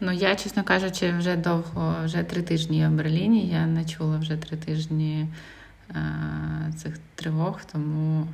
Ну 0.00 0.12
я, 0.12 0.36
чесно 0.36 0.64
кажучи, 0.64 1.12
вже 1.12 1.36
довго, 1.36 1.96
вже 2.04 2.22
три 2.22 2.42
тижні 2.42 2.86
в 2.86 2.90
Берліні. 2.90 3.48
Я 3.48 3.66
не 3.66 3.84
чула 3.84 4.18
вже 4.18 4.36
три 4.36 4.56
тижні 4.56 5.28
е, 5.90 5.94
цих 6.76 6.98
тривог, 7.14 7.60
тому 7.72 8.26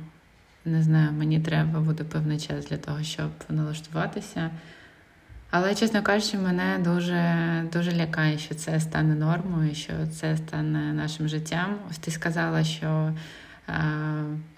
не 0.65 0.83
знаю, 0.83 1.11
мені 1.11 1.39
треба 1.39 1.79
буде 1.79 2.03
певний 2.03 2.39
час 2.39 2.65
для 2.65 2.77
того, 2.77 3.03
щоб 3.03 3.31
налаштуватися. 3.49 4.49
Але, 5.49 5.75
чесно 5.75 6.03
кажучи, 6.03 6.37
мене 6.37 6.79
дуже 6.83 7.35
дуже 7.73 7.95
лякає, 7.95 8.37
що 8.37 8.55
це 8.55 8.79
стане 8.79 9.15
нормою, 9.15 9.75
що 9.75 9.93
це 10.13 10.37
стане 10.37 10.93
нашим 10.93 11.27
життям. 11.27 11.75
Ось 11.89 11.97
ти 11.97 12.11
сказала, 12.11 12.63
що 12.63 13.13
е, 13.69 13.73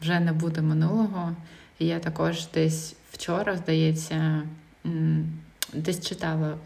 вже 0.02 0.20
не 0.20 0.34
буде 0.34 0.62
минулого. 0.62 1.36
І 1.80 1.86
я 1.86 2.00
також 2.00 2.48
десь 2.48 2.96
вчора, 3.12 3.58
здається, 3.58 4.42
десь 5.74 6.08
читала 6.08 6.58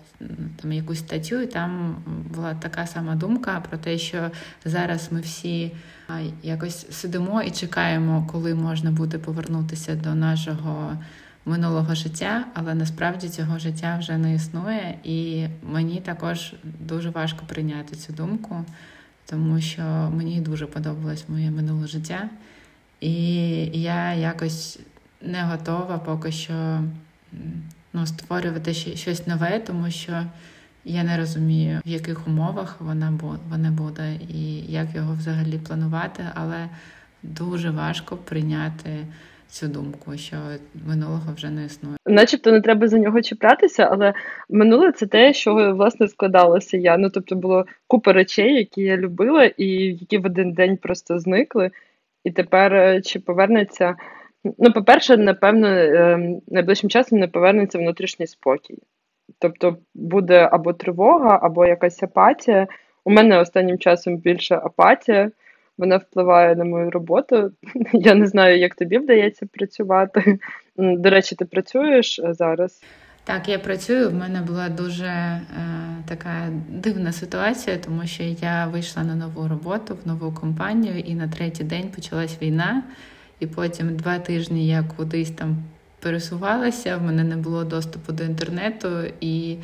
там 0.61 0.71
якусь 0.71 0.99
статтю, 0.99 1.41
і 1.41 1.47
там 1.47 1.95
була 2.33 2.53
така 2.53 2.87
сама 2.87 3.15
думка 3.15 3.63
про 3.69 3.77
те, 3.77 3.97
що 3.97 4.31
зараз 4.65 5.07
ми 5.11 5.21
всі 5.21 5.71
якось 6.43 6.91
сидимо 6.91 7.41
і 7.41 7.51
чекаємо, 7.51 8.27
коли 8.31 8.55
можна 8.55 8.91
буде 8.91 9.17
повернутися 9.17 9.95
до 9.95 10.15
нашого 10.15 10.97
минулого 11.45 11.95
життя, 11.95 12.45
але 12.53 12.75
насправді 12.75 13.29
цього 13.29 13.59
життя 13.59 13.97
вже 13.99 14.17
не 14.17 14.35
існує, 14.35 14.97
і 15.03 15.47
мені 15.63 16.01
також 16.01 16.53
дуже 16.63 17.09
важко 17.09 17.45
прийняти 17.47 17.95
цю 17.95 18.13
думку, 18.13 18.65
тому 19.25 19.61
що 19.61 19.83
мені 20.15 20.41
дуже 20.41 20.65
подобалось 20.65 21.29
моє 21.29 21.51
минуле 21.51 21.87
життя, 21.87 22.29
і 22.99 23.13
я 23.81 24.13
якось 24.13 24.79
не 25.21 25.43
готова 25.43 25.97
поки 25.97 26.31
що 26.31 26.83
ну, 27.93 28.05
створювати 28.05 28.73
щось 28.73 29.27
нове, 29.27 29.59
тому 29.59 29.91
що 29.91 30.23
я 30.85 31.03
не 31.03 31.17
розумію, 31.17 31.79
в 31.85 31.89
яких 31.89 32.27
умовах 32.27 32.75
вона 32.79 33.13
вона 33.49 33.71
буде 33.71 34.13
і 34.33 34.55
як 34.71 34.87
його 34.95 35.13
взагалі 35.13 35.59
планувати, 35.67 36.23
але 36.35 36.69
дуже 37.23 37.69
важко 37.69 38.17
прийняти 38.17 38.89
цю 39.47 39.67
думку, 39.67 40.17
що 40.17 40.37
минулого 40.87 41.33
вже 41.35 41.49
не 41.49 41.65
існує. 41.65 41.97
Начебто 42.05 42.51
не 42.51 42.61
треба 42.61 42.87
за 42.87 42.97
нього 42.97 43.21
чіплятися, 43.21 43.89
але 43.91 44.13
минуле 44.49 44.91
це 44.91 45.05
те, 45.05 45.33
що 45.33 45.73
власне 45.75 46.07
складалося 46.07 46.77
я. 46.77 46.97
Ну 46.97 47.09
тобто 47.09 47.35
було 47.35 47.65
купа 47.87 48.13
речей, 48.13 48.55
які 48.55 48.81
я 48.81 48.97
любила, 48.97 49.45
і 49.45 49.65
які 49.99 50.17
в 50.17 50.25
один 50.25 50.51
день 50.51 50.77
просто 50.77 51.19
зникли. 51.19 51.71
І 52.23 52.31
тепер 52.31 52.73
е, 52.73 53.01
чи 53.01 53.19
повернеться. 53.19 53.95
Ну, 54.43 54.73
по-перше, 54.73 55.17
напевно, 55.17 55.67
ем, 55.67 56.41
найближчим 56.47 56.89
часом 56.89 57.19
не 57.19 57.27
повернеться 57.27 57.77
внутрішній 57.77 58.27
спокій. 58.27 58.77
Тобто 59.39 59.77
буде 59.95 60.49
або 60.51 60.73
тривога, 60.73 61.39
або 61.41 61.65
якась 61.65 62.03
апатія. 62.03 62.67
У 63.03 63.11
мене 63.11 63.39
останнім 63.39 63.77
часом 63.77 64.17
більше 64.17 64.55
апатія, 64.55 65.31
вона 65.77 65.97
впливає 65.97 66.55
на 66.55 66.65
мою 66.65 66.91
роботу. 66.91 67.51
Я 67.93 68.15
не 68.15 68.27
знаю, 68.27 68.59
як 68.59 68.75
тобі 68.75 68.97
вдається 68.97 69.45
працювати. 69.53 70.39
До 70.77 71.09
речі, 71.09 71.35
ти 71.35 71.45
працюєш 71.45 72.19
е, 72.19 72.33
зараз? 72.33 72.81
Так, 73.23 73.49
я 73.49 73.59
працюю. 73.59 74.09
В 74.09 74.13
мене 74.13 74.41
була 74.41 74.69
дуже 74.69 75.05
е, 75.05 75.41
така 76.07 76.49
дивна 76.69 77.11
ситуація, 77.11 77.77
тому 77.77 78.05
що 78.05 78.23
я 78.23 78.67
вийшла 78.67 79.03
на 79.03 79.15
нову 79.15 79.47
роботу 79.47 79.97
в 80.03 80.07
нову 80.07 80.31
компанію, 80.31 80.99
і 80.99 81.15
на 81.15 81.27
третій 81.27 81.63
день 81.63 81.91
почалась 81.95 82.41
війна. 82.41 82.83
І 83.39 83.47
потім 83.47 83.95
два 83.95 84.19
тижні 84.19 84.67
я 84.67 84.83
кудись 84.97 85.31
там 85.31 85.57
пересувалася, 85.99 86.97
в 86.97 87.01
мене 87.03 87.23
не 87.23 87.35
було 87.37 87.63
доступу 87.63 88.11
до 88.11 88.23
інтернету, 88.23 88.89
і 89.21 89.57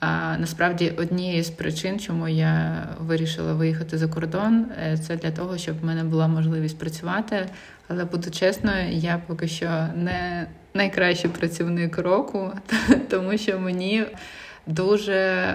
а, 0.00 0.36
насправді 0.38 0.92
однією 0.98 1.44
з 1.44 1.50
причин, 1.50 2.00
чому 2.00 2.28
я 2.28 2.82
вирішила 3.00 3.54
виїхати 3.54 3.98
за 3.98 4.08
кордон, 4.08 4.66
е, 4.82 4.98
це 4.98 5.16
для 5.16 5.30
того, 5.30 5.58
щоб 5.58 5.80
в 5.80 5.84
мене 5.84 6.04
була 6.04 6.28
можливість 6.28 6.78
працювати. 6.78 7.46
Але 7.88 8.04
буду 8.04 8.30
чесною, 8.30 8.92
я 8.92 9.22
поки 9.26 9.48
що 9.48 9.86
не 9.94 10.46
найкращий 10.74 11.30
працівник 11.30 11.98
року, 11.98 12.52
тому 13.10 13.38
що 13.38 13.58
мені 13.58 14.04
дуже 14.66 15.52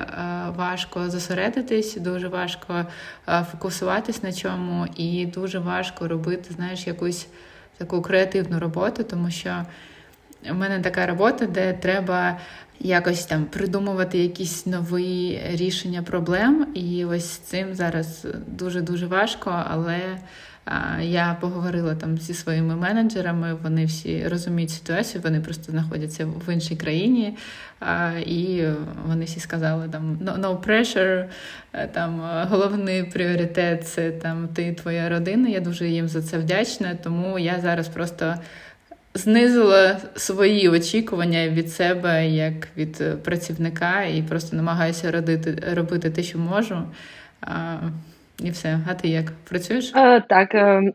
важко 0.57 1.09
зосередитись, 1.09 1.95
дуже 1.95 2.27
важко 2.27 2.85
фокусуватись 3.51 4.23
на 4.23 4.33
чому, 4.33 4.87
і 4.95 5.25
дуже 5.25 5.59
важко 5.59 6.07
робити, 6.07 6.53
знаєш, 6.53 6.87
якусь 6.87 7.27
таку 7.77 8.01
креативну 8.01 8.59
роботу, 8.59 9.03
тому 9.03 9.31
що 9.31 9.65
в 10.49 10.53
мене 10.53 10.79
така 10.79 11.05
робота, 11.05 11.45
де 11.45 11.73
треба 11.73 12.39
якось 12.79 13.25
там 13.25 13.45
придумувати 13.45 14.17
якісь 14.17 14.65
нові 14.65 15.41
рішення 15.51 16.03
проблем. 16.03 16.67
І 16.73 17.05
ось 17.05 17.29
цим 17.29 17.75
зараз 17.75 18.25
дуже-дуже 18.47 19.05
важко, 19.05 19.63
але 19.69 19.99
я 21.01 21.37
поговорила 21.41 21.95
там 21.95 22.17
зі 22.17 22.33
своїми 22.33 22.75
менеджерами, 22.75 23.53
вони 23.63 23.85
всі 23.85 24.27
розуміють 24.27 24.71
ситуацію, 24.71 25.21
вони 25.23 25.39
просто 25.39 25.71
знаходяться 25.71 26.25
в 26.25 26.53
іншій 26.53 26.75
країні, 26.75 27.37
і 28.25 28.63
вони 29.07 29.25
всі 29.25 29.39
сказали 29.39 29.89
там 29.89 30.17
no 30.23 30.67
pressure, 30.67 31.25
там 31.91 32.21
головний 32.49 33.03
пріоритет 33.03 33.87
це 33.87 34.11
там 34.11 34.47
ти 34.47 34.73
твоя 34.73 35.09
родина. 35.09 35.49
Я 35.49 35.59
дуже 35.59 35.87
їм 35.87 36.07
за 36.07 36.21
це 36.21 36.37
вдячна, 36.37 36.95
тому 37.03 37.39
я 37.39 37.59
зараз 37.61 37.87
просто 37.87 38.35
знизила 39.13 39.97
свої 40.15 40.69
очікування 40.69 41.49
від 41.49 41.71
себе 41.73 42.29
як 42.29 42.67
від 42.77 43.01
е, 43.01 43.15
працівника, 43.15 44.03
і 44.03 44.21
просто 44.21 44.55
намагаюся 44.55 45.11
робити, 45.11 45.63
робити 45.73 46.09
те, 46.09 46.23
що 46.23 46.39
можу. 46.39 46.83
І 48.43 48.49
все. 48.49 48.79
А 48.87 48.93
ти 48.93 49.07
як 49.07 49.31
працюєш? 49.49 49.91
А, 49.95 50.19
Так. 50.19 50.55
Е, 50.55 50.93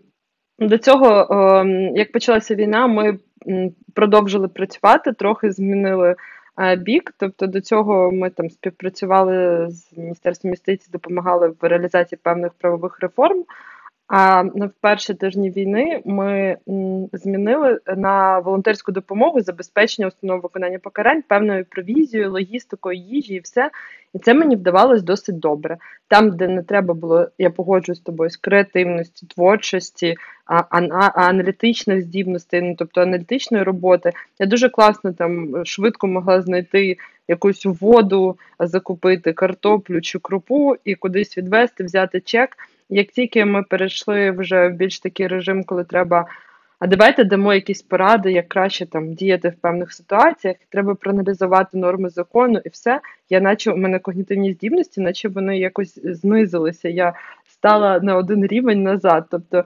до 0.59 0.79
цього, 0.79 1.27
як 1.95 2.13
почалася 2.13 2.55
війна, 2.55 2.87
ми 2.87 3.19
продовжили 3.95 4.49
працювати, 4.49 5.13
трохи 5.13 5.51
змінили 5.51 6.17
е, 6.61 6.77
бік. 6.77 7.15
Тобто 7.17 7.47
до 7.47 7.61
цього 7.61 8.11
ми 8.13 8.31
там 8.31 8.51
співпрацювали 8.51 9.67
з 9.71 9.97
Міністерством 9.97 10.53
юстиції, 10.53 10.93
допомагали 10.93 11.49
в 11.49 11.69
реалізації 11.69 12.19
певних 12.23 12.53
правових 12.53 13.01
реформ. 13.01 13.45
А 14.09 14.43
в 14.43 14.71
перші 14.81 15.15
тижні 15.15 15.51
війни 15.51 16.03
ми 16.05 16.57
змінили 17.13 17.81
на 17.97 18.39
волонтерську 18.39 18.93
допомогу 18.93 19.41
забезпечення 19.41 20.09
установ 20.09 20.41
виконання 20.41 20.79
покарань 20.79 21.23
певною 21.23 21.65
провізією, 21.71 22.33
логістикою, 22.33 22.99
їжі 22.99 23.35
і 23.35 23.41
все. 23.41 23.71
І 24.15 24.19
це 24.19 24.35
мені 24.35 24.57
вдавалось 24.57 25.03
досить 25.03 25.39
добре. 25.39 25.77
Там, 26.09 26.37
де 26.37 26.49
не 26.49 26.63
треба 26.63 26.95
було, 26.95 27.29
я 27.39 27.51
погоджуюсь 27.51 27.99
з 27.99 28.03
тобою 28.03 28.31
з 28.31 28.37
креативності, 28.37 29.27
творчості, 29.27 30.17
а, 30.47 30.63
а, 30.71 30.81
аналітичних 31.15 32.03
здібностей, 32.03 32.63
ну 32.63 32.75
тобто 32.79 33.01
аналітичної 33.01 33.65
роботи. 33.65 34.13
Я 34.39 34.47
дуже 34.47 34.69
класно 34.69 35.13
там 35.13 35.65
швидко 35.65 36.07
могла 36.07 36.43
знайти 36.43 36.97
якусь 37.29 37.65
воду, 37.65 38.39
закупити 38.59 39.33
картоплю 39.33 40.01
чи 40.01 40.19
крупу 40.19 40.77
і 40.85 40.95
кудись 40.95 41.39
відвести, 41.39 41.85
взяти 41.85 42.21
чек. 42.21 42.57
Як 42.89 43.07
тільки 43.07 43.45
ми 43.45 43.63
перейшли 43.63 44.31
вже 44.31 44.69
в 44.69 44.73
більш 44.73 45.01
такий 45.01 45.27
режим, 45.27 45.65
коли 45.65 45.85
треба, 45.85 46.27
а 46.79 46.87
давайте 46.87 47.25
дамо 47.25 47.55
якісь 47.55 47.83
поради, 47.83 48.33
як 48.33 48.49
краще 48.49 48.87
там 48.87 49.15
діяти 49.15 49.49
в 49.49 49.55
певних 49.55 49.93
ситуаціях, 49.93 50.57
треба 50.69 50.95
проаналізувати 50.95 51.79
норми 51.79 52.09
закону 52.09 52.61
і 52.65 52.69
все. 52.69 53.01
Я 53.31 53.41
наче 53.41 53.73
у 53.73 53.77
мене 53.77 53.99
когнітивні 53.99 54.53
здібності, 54.53 55.01
наче 55.01 55.29
вони 55.29 55.59
якось 55.59 55.99
знизилися. 56.05 56.89
Я 56.89 57.15
стала 57.49 58.01
на 58.01 58.17
один 58.17 58.47
рівень 58.47 58.83
назад. 58.83 59.27
Тобто 59.31 59.65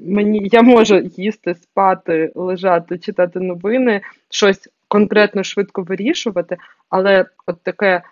мені 0.00 0.48
я 0.52 0.62
можу 0.62 0.98
їсти, 0.98 1.54
спати, 1.54 2.32
лежати, 2.34 2.98
читати 2.98 3.40
новини, 3.40 4.00
щось 4.30 4.68
конкретно 4.88 5.42
швидко 5.42 5.82
вирішувати, 5.82 6.56
але 6.90 7.26
от 7.46 7.62
таке 7.62 8.02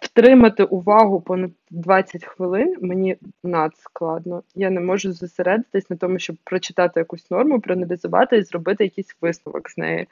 втримати 0.00 0.64
увагу 0.64 1.20
понад 1.20 1.50
20 1.70 2.24
хвилин 2.24 2.76
мені 2.80 3.16
надскладно. 3.44 4.42
Я 4.54 4.70
не 4.70 4.80
можу 4.80 5.12
зосередитись 5.12 5.90
на 5.90 5.96
тому, 5.96 6.18
щоб 6.18 6.36
прочитати 6.44 7.00
якусь 7.00 7.30
норму, 7.30 7.60
проаналізувати 7.60 8.36
і 8.36 8.42
зробити 8.42 8.84
якийсь 8.84 9.16
висновок 9.20 9.70
з 9.70 9.78
неї. 9.78 10.06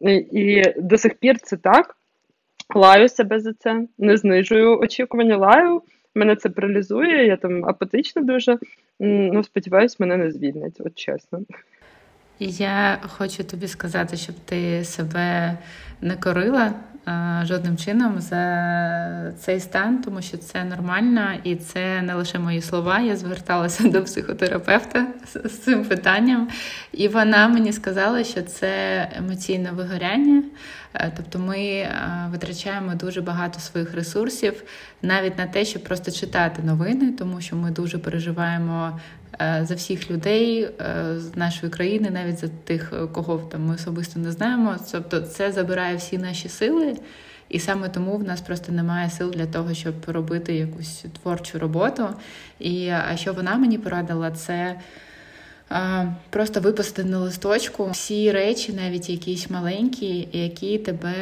І, 0.00 0.62
до 0.76 0.98
сих 0.98 1.14
пір 1.14 1.38
це 1.38 1.56
так. 1.56 1.96
Лаю 2.74 3.08
себе 3.08 3.40
за 3.40 3.52
це, 3.52 3.86
не 3.98 4.16
знижую 4.16 4.78
очікування, 4.78 5.36
лаю. 5.36 5.82
Мене 6.14 6.36
це 6.36 6.48
паралізує, 6.48 7.26
я 7.26 7.36
там 7.36 7.64
апатична 7.64 8.22
дуже. 8.22 8.58
Ну, 9.00 9.44
сподіваюсь, 9.44 10.00
мене 10.00 10.16
не 10.16 10.30
звільнять, 10.30 10.80
от 10.80 10.94
чесно. 10.94 11.40
Я 12.38 12.98
хочу 13.02 13.44
тобі 13.44 13.68
сказати, 13.68 14.16
щоб 14.16 14.34
ти 14.44 14.84
себе 14.84 15.58
не 16.00 16.16
корила 16.16 16.72
жодним 17.42 17.76
чином 17.76 18.20
за 18.20 19.32
цей 19.38 19.60
стан, 19.60 20.02
тому 20.02 20.22
що 20.22 20.36
це 20.36 20.64
нормально 20.64 21.28
і 21.44 21.56
це 21.56 22.02
не 22.02 22.14
лише 22.14 22.38
мої 22.38 22.62
слова. 22.62 23.00
Я 23.00 23.16
зверталася 23.16 23.88
до 23.88 24.04
психотерапевта 24.04 25.06
з 25.44 25.58
цим 25.58 25.84
питанням, 25.84 26.48
і 26.92 27.08
вона 27.08 27.48
мені 27.48 27.72
сказала, 27.72 28.24
що 28.24 28.42
це 28.42 29.00
емоційне 29.18 29.70
вигоряння. 29.70 30.42
Е, 30.94 31.12
тобто 31.16 31.38
ми 31.38 31.88
витрачаємо 32.30 32.94
дуже 32.94 33.20
багато 33.20 33.60
своїх 33.60 33.94
ресурсів 33.94 34.62
навіть 35.02 35.38
на 35.38 35.46
те, 35.46 35.64
щоб 35.64 35.84
просто 35.84 36.10
читати 36.10 36.62
новини, 36.62 37.12
тому 37.18 37.40
що 37.40 37.56
ми 37.56 37.70
дуже 37.70 37.98
переживаємо 37.98 38.46
Е, 38.86 39.15
за 39.40 39.74
всіх 39.74 40.10
людей 40.10 40.62
е, 40.62 40.70
з 41.18 41.36
нашої 41.36 41.72
країни, 41.72 42.10
навіть 42.10 42.38
за 42.38 42.48
тих, 42.64 42.92
кого 43.12 43.38
там 43.38 43.64
ми 43.64 43.74
особисто 43.74 44.20
не 44.20 44.32
знаємо. 44.32 44.76
Тобто, 44.92 45.20
це 45.20 45.52
забирає 45.52 45.96
всі 45.96 46.18
наші 46.18 46.48
сили, 46.48 46.96
і 47.48 47.58
саме 47.58 47.88
тому 47.88 48.16
в 48.16 48.24
нас 48.24 48.40
просто 48.40 48.72
немає 48.72 49.10
сил 49.10 49.30
для 49.30 49.46
того, 49.46 49.74
щоб 49.74 49.94
робити 50.06 50.54
якусь 50.54 51.04
творчу 51.22 51.58
роботу. 51.58 52.08
І 52.58 52.88
а 52.88 53.16
що 53.16 53.32
вона 53.32 53.56
мені 53.56 53.78
порадила, 53.78 54.30
це. 54.30 54.76
Просто 56.30 56.60
випустити 56.60 57.08
на 57.08 57.18
листочку 57.18 57.90
всі 57.90 58.32
речі, 58.32 58.72
навіть 58.72 59.10
якісь 59.10 59.50
маленькі, 59.50 60.28
які 60.32 60.78
тебе 60.78 61.14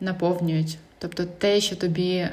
наповнюють. 0.00 0.78
Тобто 0.98 1.24
те, 1.24 1.60
що 1.60 1.76
тобі 1.76 2.28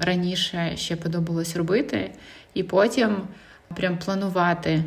раніше 0.00 0.72
ще 0.76 0.96
подобалось 0.96 1.56
робити, 1.56 2.10
і 2.54 2.62
потім 2.62 3.16
прям 3.74 3.98
планувати. 3.98 4.82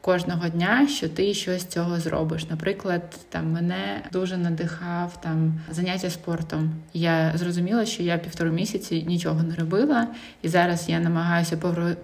Кожного 0.00 0.48
дня, 0.48 0.88
що 0.88 1.08
ти 1.08 1.34
щось 1.34 1.64
цього 1.64 2.00
зробиш. 2.00 2.50
Наприклад, 2.50 3.02
там 3.28 3.52
мене 3.52 4.02
дуже 4.12 4.36
надихав 4.36 5.20
там 5.20 5.60
заняття 5.70 6.10
спортом. 6.10 6.72
Я 6.94 7.32
зрозуміла, 7.34 7.86
що 7.86 8.02
я 8.02 8.18
півтора 8.18 8.50
місяці 8.50 9.04
нічого 9.08 9.42
не 9.42 9.54
робила, 9.54 10.08
і 10.42 10.48
зараз 10.48 10.88
я 10.88 11.00
намагаюся 11.00 11.56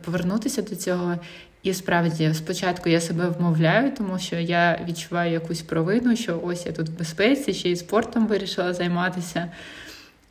повернутися 0.04 0.62
до 0.62 0.76
цього. 0.76 1.14
І 1.62 1.74
справді, 1.74 2.34
спочатку 2.34 2.88
я 2.88 3.00
себе 3.00 3.28
вмовляю, 3.28 3.92
тому 3.96 4.18
що 4.18 4.36
я 4.36 4.80
відчуваю 4.88 5.32
якусь 5.32 5.62
провину, 5.62 6.16
що 6.16 6.40
ось 6.44 6.66
я 6.66 6.72
тут 6.72 6.88
в 6.88 6.98
безпеці, 6.98 7.54
ще 7.54 7.70
й 7.70 7.76
спортом 7.76 8.26
вирішила 8.26 8.74
займатися. 8.74 9.48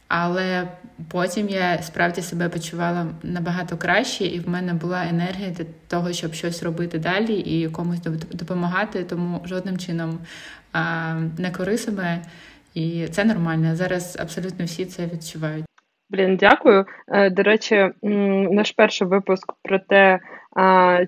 Але 0.07 0.67
потім 1.11 1.49
я 1.49 1.77
справді 1.81 2.21
себе 2.21 2.49
почувала 2.49 3.07
набагато 3.23 3.77
краще, 3.77 4.25
і 4.25 4.39
в 4.39 4.49
мене 4.49 4.73
була 4.73 5.05
енергія 5.09 5.49
для 5.49 5.65
того, 5.87 6.13
щоб 6.13 6.33
щось 6.33 6.63
робити 6.63 6.99
далі 6.99 7.33
і 7.33 7.69
комусь 7.69 7.99
допомагати. 8.31 9.03
Тому 9.03 9.41
жодним 9.45 9.77
чином 9.77 10.19
а, 10.73 11.13
не 11.37 11.51
кори 11.51 11.77
і 12.73 13.07
це 13.07 13.25
нормально. 13.25 13.75
Зараз 13.75 14.17
абсолютно 14.19 14.65
всі 14.65 14.85
це 14.85 15.05
відчувають. 15.05 15.65
Блін, 16.09 16.37
дякую. 16.37 16.85
Е, 17.07 17.29
до 17.29 17.43
речі, 17.43 17.89
наш 18.51 18.71
перший 18.71 19.07
випуск 19.07 19.53
про 19.63 19.79
те, 19.79 20.19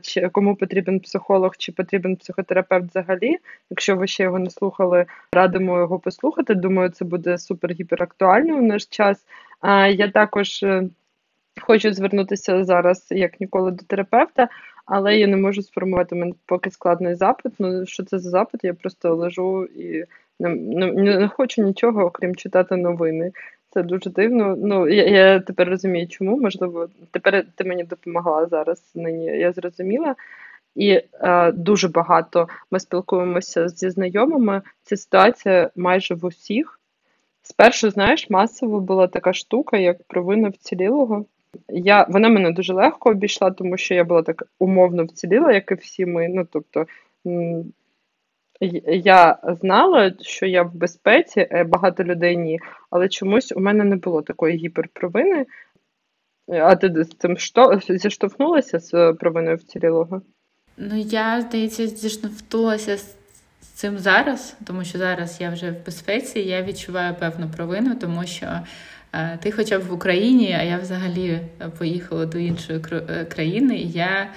чи 0.01 0.29
кому 0.29 0.55
потрібен 0.55 0.99
психолог, 0.99 1.57
чи 1.57 1.71
потрібен 1.71 2.15
психотерапевт 2.15 2.89
взагалі. 2.89 3.37
Якщо 3.69 3.95
ви 3.95 4.07
ще 4.07 4.23
його 4.23 4.39
не 4.39 4.49
слухали, 4.49 5.05
радимо 5.33 5.79
його 5.79 5.99
послухати. 5.99 6.55
Думаю, 6.55 6.89
це 6.89 7.05
буде 7.05 7.37
супер 7.37 7.71
гіперактуально 7.71 8.57
у 8.57 8.61
наш 8.61 8.85
час. 8.85 9.25
А, 9.61 9.87
Я 9.87 10.11
також 10.11 10.63
е, 10.63 10.83
хочу 11.61 11.93
звернутися 11.93 12.63
зараз 12.63 13.07
як 13.11 13.41
ніколи 13.41 13.71
до 13.71 13.83
терапевта, 13.83 14.47
але 14.85 15.17
я 15.17 15.27
не 15.27 15.37
можу 15.37 15.61
сформувати 15.61 16.15
мене 16.15 16.33
поки 16.45 16.71
складний 16.71 17.15
запит. 17.15 17.53
Ну 17.59 17.85
що 17.85 18.03
це 18.03 18.19
за 18.19 18.29
запит? 18.29 18.63
Я 18.63 18.73
просто 18.73 19.15
лежу 19.15 19.65
і 19.65 20.05
не, 20.39 20.49
не, 20.55 20.91
не 20.91 21.27
хочу 21.27 21.63
нічого, 21.63 22.05
окрім 22.05 22.35
читати 22.35 22.75
новини. 22.75 23.31
Це 23.69 23.83
дуже 23.83 24.09
дивно. 24.09 24.55
Ну 24.57 24.87
я 24.87 25.05
я 25.05 25.39
тепер 25.39 25.69
розумію, 25.69 26.07
чому 26.07 26.37
можливо 26.39 26.87
тепер 27.11 27.45
ти 27.55 27.63
мені 27.63 27.83
допомогла 27.83 28.45
зараз. 28.45 28.91
Нині 28.95 29.25
я 29.25 29.51
зрозуміла. 29.51 30.15
І 30.75 31.01
е, 31.13 31.51
дуже 31.51 31.87
багато 31.87 32.47
ми 32.71 32.79
спілкуємося 32.79 33.69
зі 33.69 33.89
знайомими. 33.89 34.61
Ця 34.83 34.97
ситуація 34.97 35.69
майже 35.75 36.15
в 36.15 36.25
усіх. 36.25 36.79
Спершу, 37.41 37.89
знаєш, 37.89 38.29
масово 38.29 38.79
була 38.79 39.07
така 39.07 39.33
штука, 39.33 39.77
як 39.77 40.03
провина 40.03 40.49
вцілілого. 40.49 41.25
Я, 41.69 42.05
Вона 42.09 42.29
мене 42.29 42.51
дуже 42.51 42.73
легко 42.73 43.09
обійшла, 43.09 43.51
тому 43.51 43.77
що 43.77 43.93
я 43.93 44.03
була 44.03 44.21
так 44.23 44.43
умовно 44.59 45.03
вціліла, 45.03 45.51
як 45.51 45.71
і 45.71 45.75
всі 45.75 46.05
ми. 46.05 46.27
Ну 46.29 46.47
тобто 46.51 46.85
я 48.87 49.39
знала, 49.61 50.13
що 50.21 50.45
я 50.45 50.63
в 50.63 50.75
безпеці, 50.75 51.47
е, 51.51 51.63
багато 51.63 52.03
людей 52.03 52.37
ні, 52.37 52.59
але 52.89 53.09
чомусь 53.09 53.51
у 53.51 53.59
мене 53.59 53.83
не 53.83 53.95
було 53.95 54.21
такої 54.21 54.57
гіперпровини. 54.57 55.45
А 56.47 56.75
ти 56.75 57.03
з 57.03 57.09
цим 57.09 57.37
що 57.37 57.79
зіштовхнулася 57.89 58.79
з 58.79 59.13
провиною 59.13 59.55
вцілілого? 59.55 60.21
Ну, 60.77 60.97
я, 60.97 61.41
здається, 61.41 61.87
зіштовхнулася 61.87 62.97
з 62.97 63.15
цим 63.61 63.97
зараз, 63.97 64.57
тому 64.65 64.83
що 64.83 64.97
зараз 64.97 65.41
я 65.41 65.49
вже 65.49 65.71
в 65.71 65.85
безпеці, 65.85 66.39
я 66.39 66.63
відчуваю 66.63 67.15
певну 67.19 67.49
провину, 67.57 67.95
тому 67.95 68.25
що 68.25 68.59
е, 69.13 69.39
ти, 69.43 69.51
хоча 69.51 69.79
б 69.79 69.81
в 69.81 69.93
Україні, 69.93 70.57
а 70.59 70.63
я 70.63 70.77
взагалі 70.77 71.39
поїхала 71.77 72.25
до 72.25 72.37
іншої 72.37 72.81
е, 72.91 73.25
країни, 73.25 73.75
я 73.77 74.29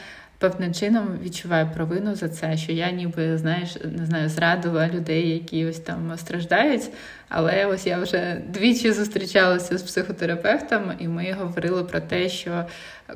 певним 0.43 0.75
чином 0.75 1.19
відчуваю 1.25 1.71
провину 1.75 2.15
за 2.15 2.29
це, 2.29 2.57
що 2.57 2.73
я 2.73 2.91
ніби 2.91 3.39
знаєш, 3.39 3.77
не 3.99 4.07
знаю, 4.07 4.29
зрадила 4.29 4.89
людей, 4.89 5.29
які 5.29 5.67
ось 5.67 5.79
там 5.79 6.13
страждають. 6.17 6.91
Але 7.29 7.67
ось 7.67 7.87
я 7.87 7.99
вже 7.99 8.43
двічі 8.49 8.93
зустрічалася 8.93 9.79
з 9.79 9.83
психотерапевтом, 9.83 10.83
і 10.99 11.09
ми 11.09 11.33
говорили 11.33 11.85
про 11.85 12.01
те, 12.01 12.29
що 12.29 12.65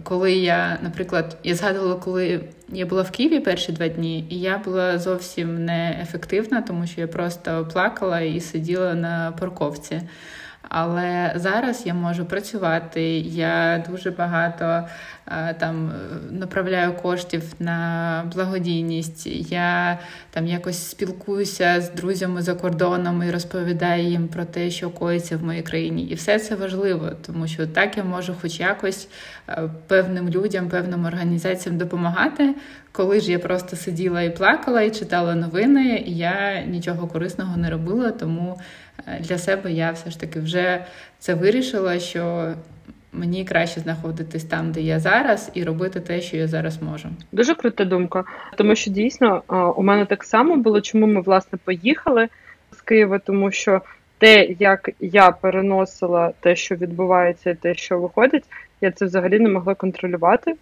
коли 0.02 0.32
я, 0.32 0.78
наприклад, 0.82 1.36
я 1.44 1.54
згадувала, 1.54 1.94
коли 1.94 2.40
я 2.68 2.86
була 2.86 3.02
в 3.02 3.10
Києві 3.10 3.40
перші 3.40 3.72
два 3.72 3.88
дні, 3.88 4.26
і 4.30 4.40
я 4.40 4.58
була 4.58 4.98
зовсім 4.98 5.64
не 5.64 5.98
ефективна, 6.02 6.62
тому 6.62 6.86
що 6.86 7.00
я 7.00 7.06
просто 7.06 7.68
плакала 7.72 8.20
і 8.20 8.40
сиділа 8.40 8.94
на 8.94 9.32
парковці. 9.40 10.02
Але 10.68 11.32
зараз 11.36 11.82
я 11.86 11.94
можу 11.94 12.24
працювати. 12.24 13.02
Я 13.18 13.84
дуже 13.90 14.10
багато 14.10 14.88
е, 15.28 15.54
там 15.58 15.92
направляю 16.30 16.92
коштів 16.92 17.42
на 17.58 18.30
благодійність. 18.34 19.26
Я 19.50 19.98
там 20.30 20.46
якось 20.46 20.88
спілкуюся 20.88 21.80
з 21.80 21.90
друзями 21.90 22.42
за 22.42 22.54
кордоном 22.54 23.22
і 23.22 23.30
розповідаю 23.30 24.02
їм 24.02 24.28
про 24.28 24.44
те, 24.44 24.70
що 24.70 24.90
коїться 24.90 25.36
в 25.36 25.44
моїй 25.44 25.62
країні. 25.62 26.02
І 26.02 26.14
все 26.14 26.38
це 26.38 26.54
важливо, 26.54 27.10
тому 27.26 27.46
що 27.46 27.66
так 27.66 27.96
я 27.96 28.04
можу, 28.04 28.34
хоч 28.40 28.60
якось 28.60 29.08
е, 29.48 29.70
певним 29.86 30.28
людям, 30.28 30.68
певним 30.68 31.04
організаціям 31.04 31.78
допомагати. 31.78 32.54
Коли 32.92 33.20
ж 33.20 33.32
я 33.32 33.38
просто 33.38 33.76
сиділа 33.76 34.22
і 34.22 34.36
плакала, 34.36 34.82
і 34.82 34.90
читала 34.90 35.34
новини, 35.34 36.04
і 36.06 36.16
я 36.16 36.64
нічого 36.66 37.06
корисного 37.06 37.56
не 37.56 37.70
робила, 37.70 38.10
тому 38.10 38.58
для 39.20 39.38
себе 39.38 39.72
я 39.72 39.90
все 39.90 40.10
ж 40.10 40.20
таки 40.20 40.40
вже 40.40 40.84
це 41.18 41.34
вирішила, 41.34 41.98
що 41.98 42.54
мені 43.12 43.44
краще 43.44 43.80
знаходитись 43.80 44.44
там, 44.44 44.72
де 44.72 44.80
я 44.80 44.98
зараз, 45.00 45.50
і 45.54 45.64
робити 45.64 46.00
те, 46.00 46.20
що 46.20 46.36
я 46.36 46.46
зараз 46.46 46.82
можу. 46.82 47.08
Дуже 47.32 47.54
крута 47.54 47.84
думка, 47.84 48.24
тому 48.56 48.74
що 48.74 48.90
дійсно 48.90 49.42
у 49.76 49.82
мене 49.82 50.04
так 50.04 50.24
само 50.24 50.56
було, 50.56 50.80
чому 50.80 51.06
ми 51.06 51.20
власне 51.20 51.58
поїхали 51.64 52.28
з 52.72 52.80
Києва, 52.80 53.18
тому 53.18 53.50
що 53.50 53.80
те, 54.18 54.44
як 54.58 54.90
я 55.00 55.30
переносила 55.30 56.32
те, 56.40 56.56
що 56.56 56.74
відбувається, 56.74 57.50
і 57.50 57.54
те, 57.54 57.74
що 57.74 57.98
виходить, 57.98 58.44
я 58.80 58.90
це 58.90 59.04
взагалі 59.04 59.38
не 59.38 59.48
могла 59.48 59.74
контролювати. 59.74 60.54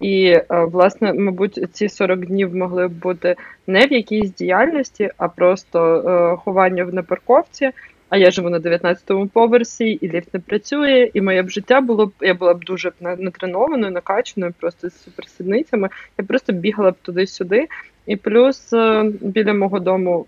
І, 0.00 0.26
е, 0.26 0.44
власне, 0.50 1.12
мабуть, 1.12 1.66
ці 1.72 1.88
40 1.88 2.26
днів 2.26 2.56
могли 2.56 2.88
б 2.88 2.92
бути 2.92 3.36
не 3.66 3.86
в 3.86 3.92
якійсь 3.92 4.34
діяльності, 4.34 5.10
а 5.16 5.28
просто 5.28 5.96
е, 5.96 6.36
ховання 6.36 6.84
на 6.84 7.02
парковці. 7.02 7.70
А 8.08 8.16
я 8.16 8.30
живу 8.30 8.50
на 8.50 8.58
19-му 8.58 9.26
поверсі, 9.26 9.84
і 9.84 10.10
ліфт 10.10 10.34
не 10.34 10.40
працює, 10.40 11.10
і 11.14 11.20
моє 11.20 11.42
б 11.42 11.50
життя 11.50 11.80
було 11.80 12.06
б, 12.06 12.12
я 12.20 12.34
була 12.34 12.54
б 12.54 12.64
дуже 12.64 12.92
натренованою, 13.00 13.92
накачаною, 13.92 14.54
просто 14.60 14.90
з 14.90 15.02
суперсідницями. 15.02 15.88
Я 16.18 16.24
просто 16.24 16.52
бігала 16.52 16.90
б 16.90 16.94
туди-сюди. 17.02 17.68
І 18.06 18.16
плюс 18.16 18.72
е, 18.72 19.12
біля 19.20 19.54
мого 19.54 19.80
дому 19.80 20.26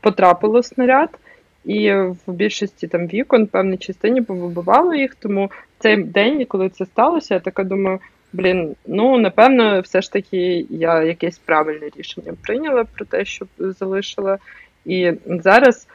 потрапило 0.00 0.62
снаряд, 0.62 1.08
і 1.64 1.92
в 1.92 2.32
більшості 2.32 2.88
там 2.88 3.06
вікон, 3.06 3.46
певній 3.46 3.78
частині 3.78 4.22
повибивало 4.22 4.94
їх. 4.94 5.14
Тому 5.14 5.50
цей 5.78 5.96
день, 5.96 6.44
коли 6.44 6.68
це 6.68 6.86
сталося, 6.86 7.34
я 7.34 7.40
така 7.40 7.64
думаю. 7.64 7.98
Блін, 8.32 8.76
ну 8.86 9.18
напевно, 9.18 9.80
все 9.80 10.02
ж 10.02 10.12
таки 10.12 10.66
я 10.70 11.02
якесь 11.02 11.38
правильне 11.38 11.90
рішення 11.96 12.32
прийняла 12.42 12.84
про 12.84 13.04
те, 13.04 13.24
щоб 13.24 13.48
залишила. 13.58 14.38
І 14.84 15.12
зараз, 15.26 15.86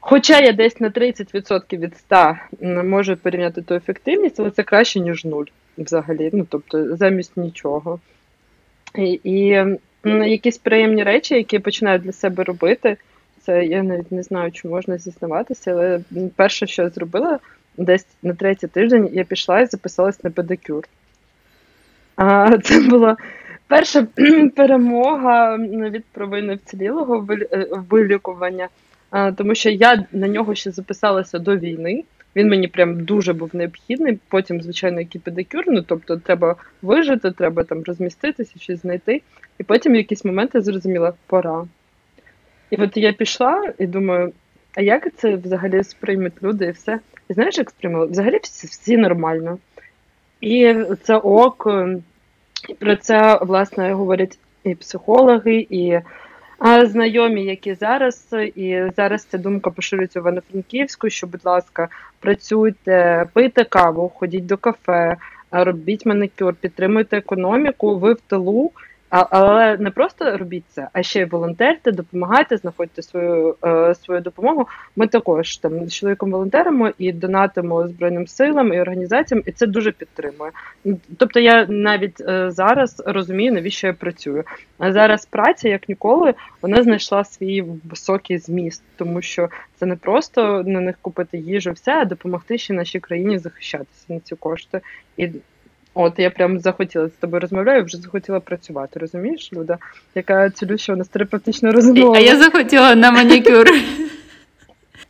хоча 0.00 0.40
я 0.40 0.52
десь 0.52 0.80
на 0.80 0.90
30% 0.90 1.78
від 1.78 1.96
100 1.96 2.36
можу 2.62 3.16
порівняти 3.16 3.62
ту 3.62 3.74
ефективність, 3.74 4.40
але 4.40 4.50
це 4.50 4.62
краще, 4.62 5.00
ніж 5.00 5.24
нуль 5.24 5.44
взагалі. 5.78 6.30
Ну, 6.32 6.46
тобто, 6.50 6.96
замість 6.96 7.36
нічого. 7.36 8.00
І, 8.98 9.20
і 9.24 9.64
якісь 10.04 10.58
приємні 10.58 11.02
речі, 11.02 11.34
які 11.34 11.56
я 11.56 11.60
починаю 11.60 11.98
для 11.98 12.12
себе 12.12 12.44
робити, 12.44 12.96
це 13.40 13.64
я 13.64 13.82
навіть 13.82 14.12
не 14.12 14.22
знаю, 14.22 14.52
чи 14.52 14.68
можна 14.68 14.98
зізнаватися, 14.98 15.70
але 15.70 16.00
перше, 16.36 16.66
що 16.66 16.82
я 16.82 16.90
зробила, 16.90 17.38
десь 17.76 18.06
на 18.22 18.34
третій 18.34 18.66
тиждень 18.66 19.10
я 19.12 19.24
пішла 19.24 19.60
і 19.60 19.66
записалась 19.66 20.24
на 20.24 20.30
педикюр. 20.30 20.84
Це 22.62 22.80
була 22.80 23.16
перша 23.68 24.06
перемога 24.56 25.56
від 25.90 26.04
провини 26.04 26.54
вцілілого 26.54 27.26
е, 27.30 27.66
вилікування, 27.90 28.68
тому 29.36 29.54
що 29.54 29.70
я 29.70 30.06
на 30.12 30.28
нього 30.28 30.54
ще 30.54 30.70
записалася 30.70 31.38
до 31.38 31.56
війни. 31.56 32.04
Він 32.36 32.48
мені 32.48 32.68
прям 32.68 33.04
дуже 33.04 33.32
був 33.32 33.50
необхідний. 33.52 34.18
Потім, 34.28 34.62
звичайно, 34.62 35.00
який 35.00 35.20
педикюр, 35.20 35.64
ну 35.66 35.82
тобто 35.82 36.16
треба 36.16 36.56
вижити, 36.82 37.30
треба 37.30 37.64
там 37.64 37.82
розміститися, 37.82 38.52
щось 38.58 38.80
знайти. 38.80 39.22
І 39.58 39.62
потім 39.62 39.92
в 39.92 39.96
якісь 39.96 40.24
моменти 40.24 40.60
зрозуміла, 40.60 41.12
пора. 41.26 41.64
І 42.70 42.76
от 42.76 42.96
я 42.96 43.12
пішла 43.12 43.72
і 43.78 43.86
думаю, 43.86 44.32
а 44.74 44.80
як 44.80 45.16
це 45.16 45.36
взагалі 45.36 45.84
сприймуть 45.84 46.42
люди 46.42 46.66
і 46.66 46.70
все? 46.70 47.00
І 47.28 47.32
знаєш, 47.32 47.58
як 47.58 47.70
сприймали? 47.70 48.06
Взагалі 48.06 48.38
всі, 48.42 48.66
всі 48.66 48.96
нормально. 48.96 49.58
І 50.44 50.76
це 51.02 51.16
ок, 51.16 51.68
про 52.78 52.96
це 52.96 53.38
власне 53.42 53.92
говорять 53.92 54.38
і 54.64 54.74
психологи, 54.74 55.66
і 55.70 55.98
знайомі, 56.84 57.44
які 57.44 57.74
зараз, 57.74 58.34
і 58.54 58.82
зараз 58.96 59.24
ця 59.24 59.38
думка 59.38 59.70
поширюється 59.70 60.20
в 60.20 60.22
Івано-Франківську, 60.22 61.10
що, 61.10 61.26
будь 61.26 61.44
ласка, 61.44 61.88
працюйте, 62.20 63.26
пийте 63.32 63.64
каву, 63.64 64.12
ходіть 64.14 64.46
до 64.46 64.56
кафе, 64.56 65.16
робіть 65.50 66.06
маникюр, 66.06 66.54
підтримуйте 66.54 67.16
економіку, 67.16 67.98
ви 67.98 68.12
в 68.12 68.20
тилу. 68.20 68.72
Але 69.30 69.76
не 69.76 69.90
просто 69.90 70.36
робіть 70.36 70.64
це, 70.68 70.88
а 70.92 71.02
ще 71.02 71.20
й 71.20 71.24
волонтерте, 71.24 71.92
допомагайте, 71.92 72.56
знаходьте 72.56 73.02
свою 73.02 73.56
е, 73.64 73.94
свою 73.94 74.20
допомогу. 74.20 74.66
Ми 74.96 75.06
також 75.06 75.56
там 75.56 75.88
з 75.88 75.94
чоловіком 75.94 76.30
волонтеримо 76.30 76.90
і 76.98 77.12
донатимо 77.12 77.88
збройним 77.88 78.26
силам 78.26 78.72
і 78.72 78.80
організаціям, 78.80 79.42
і 79.46 79.52
це 79.52 79.66
дуже 79.66 79.92
підтримує. 79.92 80.50
Тобто, 81.18 81.40
я 81.40 81.66
навіть 81.66 82.20
е, 82.20 82.50
зараз 82.50 83.02
розумію, 83.06 83.52
навіщо 83.52 83.86
я 83.86 83.92
працюю. 83.92 84.44
А 84.78 84.92
зараз 84.92 85.26
праця, 85.26 85.68
як 85.68 85.88
ніколи, 85.88 86.34
вона 86.62 86.82
знайшла 86.82 87.24
свій 87.24 87.64
високий 87.84 88.38
зміст, 88.38 88.82
тому 88.96 89.22
що 89.22 89.48
це 89.76 89.86
не 89.86 89.96
просто 89.96 90.62
на 90.66 90.80
них 90.80 90.96
купити 91.00 91.38
їжу, 91.38 91.72
все 91.72 91.92
а 91.92 92.04
допомогти 92.04 92.58
ще 92.58 92.74
нашій 92.74 93.00
країні 93.00 93.38
захищатися 93.38 94.04
на 94.08 94.20
ці 94.20 94.36
кошти 94.36 94.80
і. 95.16 95.28
От 95.94 96.18
я 96.18 96.30
прям 96.30 96.60
захотіла 96.60 97.08
з 97.08 97.12
тобою 97.12 97.40
розмовляю, 97.40 97.84
вже 97.84 97.96
захотіла 97.96 98.40
працювати. 98.40 99.00
Розумієш, 99.00 99.50
Люда? 99.52 99.78
Яка 100.14 100.50
цілюща 100.50 100.92
у 100.92 100.96
нас 100.96 101.08
терапевтична 101.08 101.72
розмова. 101.72 102.16
А 102.16 102.20
я 102.20 102.36
захотіла 102.36 102.94
на 102.94 103.10
манікюр. 103.10 103.66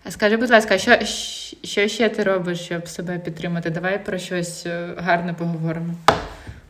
Скажи, 0.09 0.37
будь 0.37 0.51
ласка, 0.51 0.79
що 0.79 0.99
що 1.65 1.89
ще 1.89 2.09
ти 2.09 2.23
робиш, 2.23 2.61
щоб 2.61 2.89
себе 2.89 3.19
підтримати? 3.19 3.71
Давай 3.71 4.05
про 4.05 4.19
щось 4.19 4.67
е, 4.67 4.89
гарне 4.97 5.35
поговоримо. 5.39 5.95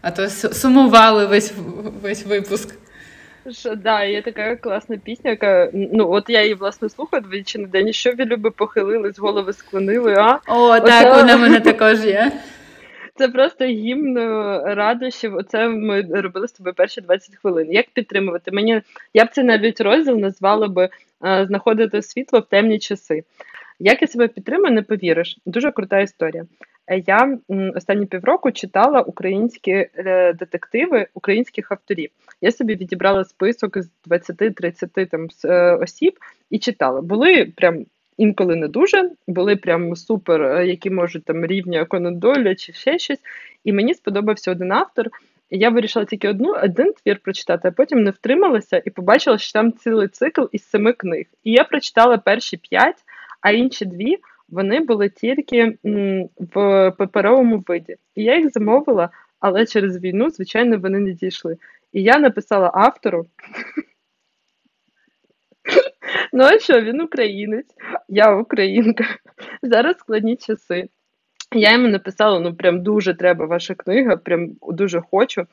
А 0.03 0.11
то 0.11 0.29
сумували 0.31 1.27
весь 1.27 1.55
весь 2.03 2.27
випуск. 2.27 2.75
Що, 3.51 3.75
да, 3.75 4.05
є 4.05 4.23
така 4.23 4.57
класна 4.57 4.97
пісня, 4.97 5.31
яка 5.31 5.71
ну 5.73 6.11
от 6.11 6.25
я 6.29 6.43
її 6.43 6.55
власне 6.55 6.89
слухаю 6.89 7.23
двічі 7.23 7.59
на 7.59 7.67
день. 7.67 7.93
Що 7.93 8.13
ви 8.19 8.25
люби 8.25 8.51
похилились, 8.51 9.19
голови 9.19 9.53
склонили, 9.53 10.15
а? 10.15 10.39
О, 10.49 10.69
Оце... 10.69 10.87
так, 10.87 11.17
вона 11.17 11.37
в 11.37 11.41
мене 11.41 11.61
також 11.61 12.05
є. 12.05 12.33
Це 13.17 13.29
просто 13.29 13.65
гімн 13.65 14.19
е, 14.19 14.61
радощів. 14.75 15.35
Оце 15.35 15.69
ми 15.69 16.03
робили 16.03 16.49
з 16.49 16.53
тобою 16.53 16.75
перші 16.75 17.01
20 17.01 17.37
хвилин. 17.37 17.73
Як 17.73 17.91
підтримувати? 17.91 18.51
Мені 18.51 18.83
я 19.15 19.25
б 19.25 19.29
це 19.33 19.43
навіть 19.43 19.81
розділ 19.81 20.17
назвала 20.17 20.69
би 20.69 20.89
е, 21.25 21.47
знаходити 21.47 22.03
світло 22.03 22.41
в 22.41 22.47
темні 22.47 22.79
часи. 22.79 23.25
Як 23.79 24.03
я 24.03 24.09
себе 24.09 24.29
підтримую, 24.29 24.73
не 24.73 24.83
повіриш. 24.83 25.39
Дуже 25.47 25.71
крута 25.71 26.01
історія. 26.01 26.47
Е, 26.87 27.03
я 27.07 27.39
останні 27.75 28.07
півроку 28.07 28.53
читала 28.53 29.01
українські 29.01 29.89
детективи 30.35 31.07
українських 31.15 31.73
авторів. 31.73 32.11
Я 32.41 32.53
собі 32.53 32.75
відібрала 32.75 33.25
список 33.25 33.79
з 33.79 33.91
20-30 34.11 35.07
там 35.07 35.29
осіб 35.81 36.19
і 36.51 36.59
читала. 36.59 37.01
Були 37.01 37.53
прям 37.57 37.85
інколи 38.17 38.57
не 38.57 38.69
дуже, 38.69 39.11
були 39.27 39.57
прям 39.57 39.97
супер, 39.97 40.43
е, 40.43 40.67
які 40.67 40.91
можуть 40.91 41.25
там 41.25 41.47
рівня 41.47 41.85
Конан 41.85 42.19
Дойля 42.19 42.55
чи 42.55 42.73
ще 42.73 42.99
щось. 42.99 43.21
І 43.65 43.73
мені 43.73 43.95
сподобався 43.95 44.51
один 44.51 44.73
автор. 44.73 45.07
Я 45.51 45.71
вирішила 45.71 46.05
тільки 46.05 46.29
одну 46.29 46.53
один 46.53 46.93
твір 46.93 47.19
прочитати, 47.19 47.69
а 47.69 47.71
потім 47.71 48.03
не 48.03 48.11
втрималася 48.11 48.83
і 48.85 48.91
побачила, 48.91 49.39
що 49.39 49.53
там 49.53 49.73
цілий 49.73 50.09
цикл 50.09 50.43
із 50.53 50.71
семи 50.71 50.93
книг. 50.93 51.27
І 51.45 51.53
я 51.53 51.65
прочитала 51.65 52.19
перші 52.19 52.57
п'ять, 52.57 52.99
а 53.41 53.51
інші 53.51 53.85
дві 53.85 54.17
вони 54.49 54.81
були 54.81 55.09
тільки 55.09 55.79
в 56.55 56.91
паперовому 56.99 57.65
виді. 57.67 57.97
І 58.15 58.23
я 58.23 58.37
їх 58.37 58.51
замовила, 58.51 59.11
але 59.41 59.67
через 59.67 60.03
війну, 60.03 60.31
звичайно, 60.31 60.79
вони 60.79 60.99
не 60.99 61.13
дійшли. 61.13 61.57
І 61.93 62.03
я 62.03 62.19
написала 62.19 62.71
автору. 62.75 63.27
Ну, 66.37 66.45
а 66.45 66.59
що, 66.59 66.81
він 66.81 67.01
українець, 67.01 67.75
я 68.09 68.37
українка. 68.37 69.05
Зараз 69.63 69.97
складні 69.97 70.37
часи. 70.37 70.89
Я 71.53 71.73
йому 71.73 71.89
написала: 71.89 72.41
ну, 72.41 72.55
прям 72.55 72.83
дуже 72.83 73.15
треба 73.15 73.47
ваша 73.47 73.75
книга, 73.75 74.17
прям 74.17 74.51
дуже 74.69 75.01
хочу. 75.11 75.47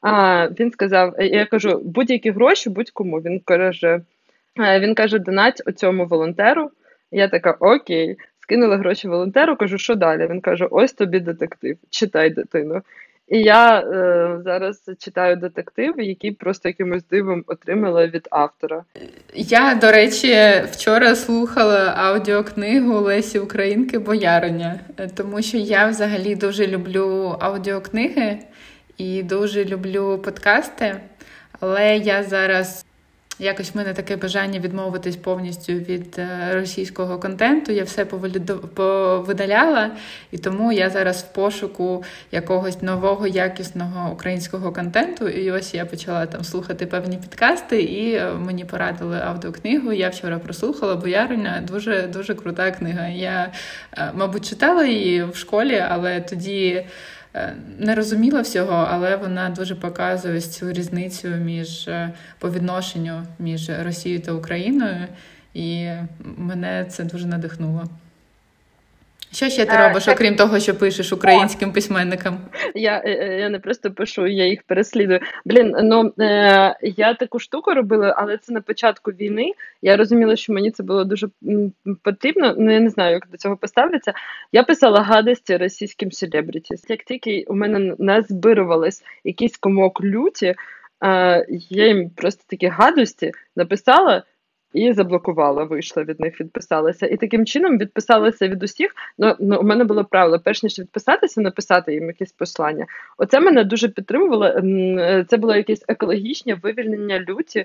А 0.00 0.48
він 0.48 0.72
сказав: 0.72 1.14
я 1.18 1.46
кажу, 1.46 1.80
будь-які 1.84 2.30
гроші, 2.30 2.70
будь-кому. 2.70 3.20
Він 3.20 3.40
каже, 3.40 4.00
він 4.58 4.94
каже, 4.94 5.18
донать 5.18 5.62
оцьому 5.66 6.06
волонтеру. 6.06 6.70
Я 7.10 7.28
така, 7.28 7.56
окей, 7.60 8.16
скинула 8.40 8.76
гроші 8.76 9.08
волонтеру, 9.08 9.56
кажу, 9.56 9.78
що 9.78 9.94
далі? 9.94 10.26
Він 10.26 10.40
каже: 10.40 10.66
Ось 10.70 10.92
тобі 10.92 11.20
детектив, 11.20 11.76
читай 11.90 12.30
дитину. 12.30 12.82
І 13.28 13.38
я 13.38 13.80
е, 13.80 14.40
зараз 14.44 14.90
читаю 14.98 15.36
детектив, 15.36 16.00
який 16.00 16.32
просто 16.32 16.68
якимось 16.68 17.04
дивом 17.10 17.44
отримала 17.46 18.06
від 18.06 18.28
автора. 18.30 18.84
Я, 19.34 19.74
до 19.74 19.92
речі, 19.92 20.36
вчора 20.70 21.14
слухала 21.14 21.94
аудіокнигу 21.96 23.00
Лесі 23.00 23.38
Українки 23.38 23.98
Бояриня, 23.98 24.80
тому 25.16 25.42
що 25.42 25.56
я 25.56 25.86
взагалі 25.86 26.34
дуже 26.34 26.66
люблю 26.66 27.36
аудіокниги 27.40 28.38
і 28.98 29.22
дуже 29.22 29.64
люблю 29.64 30.20
подкасти, 30.24 31.00
але 31.60 31.96
я 31.96 32.22
зараз 32.22 32.85
Якось 33.38 33.74
в 33.74 33.76
мене 33.76 33.94
таке 33.94 34.16
бажання 34.16 34.60
відмовитись 34.60 35.16
повністю 35.16 35.72
від 35.72 36.18
е, 36.18 36.50
російського 36.54 37.18
контенту. 37.18 37.72
Я 37.72 37.84
все 37.84 38.04
повидаляла, 38.74 39.90
і 40.30 40.38
тому 40.38 40.72
я 40.72 40.90
зараз 40.90 41.22
в 41.22 41.34
пошуку 41.34 42.04
якогось 42.32 42.82
нового 42.82 43.26
якісного 43.26 44.12
українського 44.12 44.72
контенту. 44.72 45.28
І 45.28 45.50
ось 45.50 45.74
я 45.74 45.86
почала 45.86 46.26
там 46.26 46.44
слухати 46.44 46.86
певні 46.86 47.16
підкасти, 47.16 47.82
і 47.82 48.14
е, 48.14 48.32
мені 48.34 48.64
порадили 48.64 49.20
аудіокнигу. 49.20 49.92
Я 49.92 50.08
вчора 50.08 50.38
прослухала 50.38 50.96
Бояриня. 50.96 51.62
Дуже 51.68 52.02
дуже 52.02 52.34
крута 52.34 52.70
книга. 52.70 53.08
Я, 53.08 53.52
е, 53.92 54.10
мабуть, 54.14 54.48
читала 54.48 54.84
її 54.84 55.24
в 55.24 55.36
школі, 55.36 55.84
але 55.88 56.20
тоді. 56.20 56.84
Е, 57.36 57.54
не 57.78 57.94
розуміла 57.94 58.40
всього, 58.40 58.88
але 58.90 59.16
вона 59.16 59.50
дуже 59.50 59.74
показує 59.74 60.40
цю 60.40 60.72
різницю 60.72 61.28
між 61.28 61.88
е, 61.88 62.12
по 62.38 62.50
відношенню 62.50 63.22
між 63.38 63.70
Росією 63.84 64.20
та 64.20 64.32
Україною, 64.32 65.06
і 65.54 65.88
мене 66.36 66.86
це 66.88 67.04
дуже 67.04 67.26
надихнуло. 67.26 67.84
Що 69.36 69.48
ще 69.48 69.66
ти 69.66 69.72
а, 69.72 69.84
е, 69.84 69.88
робиш, 69.88 70.04
так... 70.04 70.14
окрім 70.14 70.36
того, 70.36 70.60
що 70.60 70.74
пишеш 70.74 71.12
українським 71.12 71.72
письменникам? 71.72 72.38
Я 72.74 73.02
я 73.40 73.48
не 73.48 73.58
просто 73.58 73.90
пишу, 73.90 74.26
я 74.26 74.46
їх 74.46 74.62
переслідую. 74.62 75.20
Блін, 75.44 75.76
ну 75.82 76.12
е, 76.20 76.76
я 76.82 77.14
таку 77.14 77.38
штуку 77.38 77.74
робила, 77.74 78.14
але 78.18 78.38
це 78.38 78.52
на 78.52 78.60
початку 78.60 79.10
війни. 79.10 79.52
Я 79.82 79.96
розуміла, 79.96 80.36
що 80.36 80.52
мені 80.52 80.70
це 80.70 80.82
було 80.82 81.04
дуже 81.04 81.28
потрібно. 82.02 82.54
Ну 82.58 82.72
я 82.72 82.80
не 82.80 82.90
знаю, 82.90 83.12
як 83.12 83.28
до 83.30 83.36
цього 83.36 83.56
поставляться. 83.56 84.12
Я 84.52 84.62
писала 84.62 85.00
гадості 85.00 85.56
російським 85.56 86.12
селебрітіс. 86.12 86.84
Як 86.88 87.04
тільки 87.04 87.44
у 87.48 87.54
мене 87.54 87.94
назбирувались 87.98 89.02
якийсь 89.24 89.56
комок 89.56 90.04
люті, 90.04 90.46
е, 90.46 90.56
я 91.70 91.86
їм 91.86 92.10
просто 92.10 92.44
такі 92.46 92.66
гадості 92.66 93.32
написала 93.56 94.22
і 94.76 94.92
заблокувала, 94.92 95.64
вийшла 95.64 96.04
від 96.04 96.20
них, 96.20 96.40
відписалася. 96.40 97.06
І 97.06 97.16
таким 97.16 97.46
чином 97.46 97.78
відписалася 97.78 98.48
від 98.48 98.62
усіх. 98.62 98.94
Ну, 99.18 99.36
ну 99.40 99.60
у 99.60 99.62
мене 99.62 99.84
було 99.84 100.04
правило, 100.04 100.40
перш 100.44 100.62
ніж 100.62 100.78
відписатися, 100.78 101.40
написати 101.40 101.94
їм 101.94 102.06
якесь 102.06 102.32
послання. 102.32 102.86
Оце 103.18 103.40
мене 103.40 103.64
дуже 103.64 103.88
підтримувало. 103.88 104.50
Це 105.28 105.36
було 105.36 105.56
якесь 105.56 105.84
екологічне 105.88 106.54
вивільнення 106.54 107.20
люті, 107.28 107.64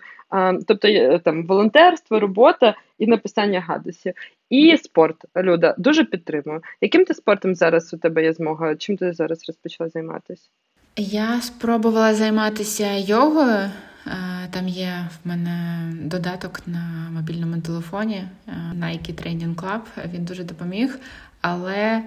тобто 0.68 1.18
там 1.20 1.48
волонтерство, 1.48 2.20
робота 2.20 2.76
і 2.98 3.08
написання 3.08 3.60
гадості. 3.60 4.14
І 4.50 4.78
спорт, 4.78 5.26
Люда, 5.38 5.76
дуже 5.78 6.04
підтримую. 6.04 6.62
Яким 6.82 7.06
ти 7.06 7.14
спортом 7.14 7.56
зараз 7.56 7.94
у 7.94 7.98
тебе 7.98 8.24
є 8.24 8.34
змога? 8.34 8.76
Чим 8.76 8.98
ти 8.98 9.14
зараз 9.14 9.48
розпочала 9.48 9.90
займатися? 9.90 10.50
Я 10.96 11.42
спробувала 11.42 12.14
займатися 12.14 12.92
йогою. 12.94 13.70
Е, 14.08 14.48
там 14.52 14.68
є 14.68 15.08
в 15.24 15.28
мене 15.28 15.84
додаток 16.02 16.62
на 16.68 17.10
мобільному 17.12 17.62
телефоні 17.62 18.24
е, 18.48 18.52
Nike 18.80 19.14
Training 19.14 19.56
Club, 19.56 19.82
Він 20.14 20.26
дуже 20.26 20.44
допоміг. 20.44 21.00
Але 21.42 22.04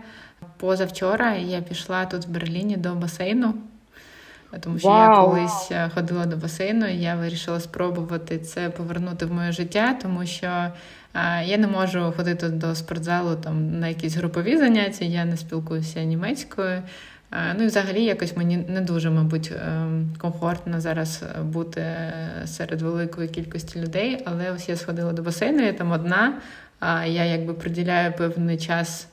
позавчора 0.57 1.35
я 1.35 1.61
пішла 1.61 2.05
тут 2.05 2.27
в 2.27 2.29
Берліні 2.29 2.77
до 2.77 2.95
басейну, 2.95 3.55
тому 4.61 4.79
що 4.79 4.89
wow. 4.89 5.11
я 5.11 5.25
колись 5.25 5.69
е, 5.71 5.91
ходила 5.95 6.27
до 6.27 6.37
басейну, 6.37 6.87
і 6.87 6.97
я 6.97 7.15
вирішила 7.15 7.61
спробувати 7.61 8.39
це 8.39 8.71
повернути 8.71 9.27
в 9.27 9.33
моє 9.33 9.53
життя, 9.53 9.99
тому 10.03 10.27
що 10.27 10.47
я 11.45 11.57
не 11.59 11.67
можу 11.67 12.13
ходити 12.17 12.49
до 12.49 12.75
спортзалу 12.75 13.37
там 13.37 13.81
на 13.81 13.89
якісь 13.89 14.17
групові 14.17 14.59
заняття, 14.59 15.05
я 15.05 15.25
не 15.25 15.37
спілкуюся 15.37 16.05
німецькою. 16.05 16.83
Ну 17.57 17.65
і 17.65 17.67
взагалі 17.67 18.05
якось 18.05 18.37
мені 18.37 18.57
не 18.57 18.81
дуже, 18.81 19.11
мабуть, 19.11 19.53
ем, 19.67 20.15
комфортно 20.19 20.81
зараз 20.81 21.23
е, 21.23 21.43
бути 21.43 21.87
серед 22.47 22.83
великої 22.83 23.29
кількості 23.29 23.81
людей. 23.81 24.23
Але 24.25 24.51
ось 24.51 24.69
я 24.69 24.77
сходила 24.77 25.13
до 25.13 25.23
басейну, 25.23 25.63
я 25.63 25.73
там 25.73 25.93
одна, 25.93 26.39
а 26.81 27.07
я 27.07 27.25
якби 27.25 27.55
приділяю 27.55 28.13
певний 28.13 28.59
час 28.59 29.09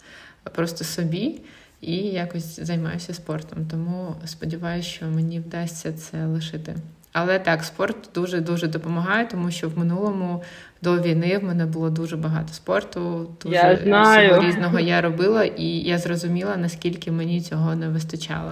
просто 0.52 0.84
собі 0.84 1.42
і 1.82 1.96
якось 1.98 2.60
займаюся 2.60 3.14
спортом. 3.14 3.66
Тому 3.72 4.16
сподіваюся, 4.26 4.90
що 4.90 5.06
мені 5.06 5.40
вдасться 5.40 5.94
це 5.94 6.26
лишити. 6.26 6.76
Але 7.14 7.40
так, 7.40 7.64
спорт 7.64 7.98
дуже 8.16 8.40
дуже 8.40 8.68
допомагає, 8.68 9.26
тому 9.26 9.52
що 9.52 9.70
в 9.70 9.78
минулому 9.78 10.44
до 10.82 11.00
війни 11.00 11.38
в 11.38 11.44
мене 11.44 11.66
було 11.66 11.90
дуже 11.90 12.18
багато 12.18 12.54
спорту, 12.54 13.30
дуже 13.44 13.56
я 13.56 13.76
знаю. 13.76 14.30
всього 14.30 14.48
різного 14.48 14.80
я 14.80 15.02
робила, 15.02 15.44
і 15.44 15.66
я 15.66 15.98
зрозуміла, 15.98 16.58
наскільки 16.58 17.12
мені 17.12 17.42
цього 17.42 17.76
не 17.76 17.90
вистачало. 17.90 18.52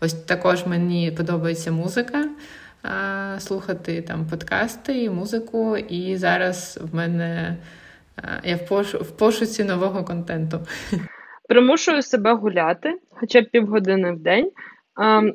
Ось 0.00 0.14
також 0.14 0.66
мені 0.66 1.10
подобається 1.10 1.72
музика, 1.72 2.24
слухати 3.38 4.02
там 4.02 4.26
подкасти, 4.26 5.10
музику, 5.10 5.76
і 5.76 6.16
зараз 6.16 6.80
в 6.92 6.94
мене 6.94 7.56
я 8.44 8.56
в 8.56 8.68
пошу 8.68 8.98
в 8.98 9.10
пошуці 9.10 9.64
нового 9.64 10.04
контенту. 10.04 10.60
Примушую 11.48 12.02
себе 12.02 12.34
гуляти, 12.34 12.98
хоча 13.10 13.40
б 13.40 13.44
півгодини 13.50 14.12
в 14.12 14.18
день. 14.18 14.50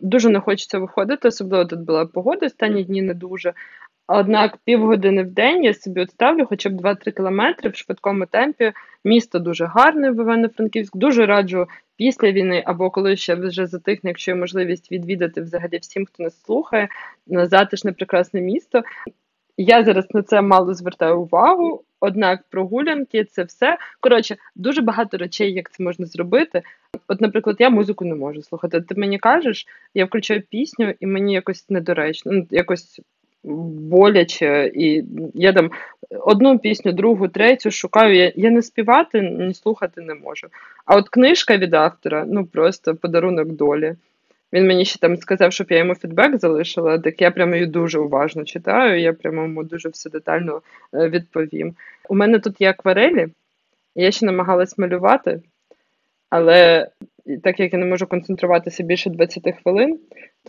Дуже 0.02 0.30
не 0.30 0.40
хочеться 0.40 0.80
виходити, 0.80 1.28
особливо 1.28 1.66
тут 1.66 1.80
була 1.80 2.06
погода, 2.06 2.46
останні 2.46 2.84
дні 2.84 3.02
не 3.02 3.14
дуже. 3.14 3.54
Однак 4.08 4.58
півгодини 4.66 5.24
в 5.24 5.32
день 5.32 5.64
я 5.64 5.74
собі 5.74 6.08
ставлю 6.08 6.46
хоча 6.46 6.70
б 6.70 6.82
2-3 6.82 7.12
кілометри 7.12 7.70
в 7.70 7.76
швидкому 7.76 8.26
темпі. 8.26 8.72
Місто 9.04 9.40
дуже 9.40 9.66
гарне 9.66 10.12
в 10.12 10.16
Івано-Франківськ. 10.16 10.98
Дуже 10.98 11.26
раджу 11.26 11.68
після 11.98 12.32
війни 12.32 12.64
або 12.66 12.90
коли 12.90 13.16
ще 13.16 13.36
вже 13.36 13.68
затихне, 13.68 14.10
якщо 14.10 14.32
є 14.32 14.38
можливість 14.38 14.92
відвідати 14.92 15.42
взагалі 15.42 15.78
всім, 15.78 16.06
хто 16.06 16.24
нас 16.24 16.44
слухає, 16.44 16.90
затишне 17.28 17.92
прекрасне 17.92 18.42
місто. 18.42 18.82
Я 19.58 19.84
зараз 19.84 20.06
на 20.14 20.24
це 20.24 20.42
мало 20.42 20.74
звертаю 20.74 21.22
увагу. 21.22 21.84
Однак 22.00 22.44
прогулянки 22.50 23.24
це 23.24 23.44
все. 23.44 23.78
Коротше, 24.00 24.36
дуже 24.56 24.82
багато 24.82 25.18
речей, 25.18 25.54
як 25.54 25.72
це 25.72 25.84
можна 25.84 26.06
зробити. 26.06 26.62
От, 27.08 27.22
наприклад, 27.22 27.56
я 27.60 27.70
музику 27.70 28.06
не 28.06 28.16
можу 28.16 28.42
слухати. 28.42 28.82
Ти 28.82 28.96
мені 28.96 29.18
кажеш, 29.18 29.68
я 29.94 30.06
включаю 30.06 30.42
пісню, 30.50 30.94
і 31.00 31.08
мені 31.08 31.34
якось 31.34 31.70
недоречно, 31.70 32.32
ну 32.32 32.48
якось 32.52 33.02
боляче. 33.44 34.72
І 34.76 35.04
я 35.34 35.54
там 35.54 35.72
одну 36.20 36.60
пісню, 36.60 36.92
другу, 36.92 37.28
третю 37.28 37.72
шукаю. 37.72 38.16
Я 38.16 38.32
я 38.36 38.52
не 38.52 38.62
співати, 38.62 39.22
ні 39.22 39.54
слухати 39.54 40.02
не 40.02 40.14
можу. 40.14 40.48
А 40.86 40.96
от 40.96 41.10
книжка 41.10 41.58
від 41.58 41.74
автора 41.74 42.26
ну 42.28 42.46
просто 42.46 42.96
подарунок 42.96 43.48
долі. 43.48 43.96
Він 44.54 44.68
мені 44.68 44.86
ще 44.86 45.00
там 45.00 45.18
сказав, 45.18 45.54
щоб 45.54 45.68
я 45.70 45.78
йому 45.78 45.96
фідбек 45.96 46.40
залишила, 46.40 47.00
так 47.00 47.22
я 47.22 47.32
прямо 47.32 47.56
її 47.56 47.68
дуже 47.68 48.00
уважно 48.00 48.44
читаю, 48.44 49.02
я 49.02 49.14
прямо 49.14 49.42
йому 49.42 49.64
дуже 49.64 49.90
все 49.90 50.10
детально 50.10 50.62
е, 50.94 51.10
відповім. 51.10 51.76
У 52.10 52.16
мене 52.16 52.40
тут 52.40 52.62
є 52.62 52.70
акварелі, 52.70 53.28
я 53.96 54.12
ще 54.12 54.26
намагалась 54.26 54.78
малювати, 54.78 55.42
але 56.30 56.88
так 57.44 57.60
як 57.60 57.74
я 57.74 57.80
не 57.80 57.86
можу 57.86 58.08
концентруватися 58.08 58.84
більше 58.84 59.10
20 59.10 59.56
хвилин, 59.64 60.00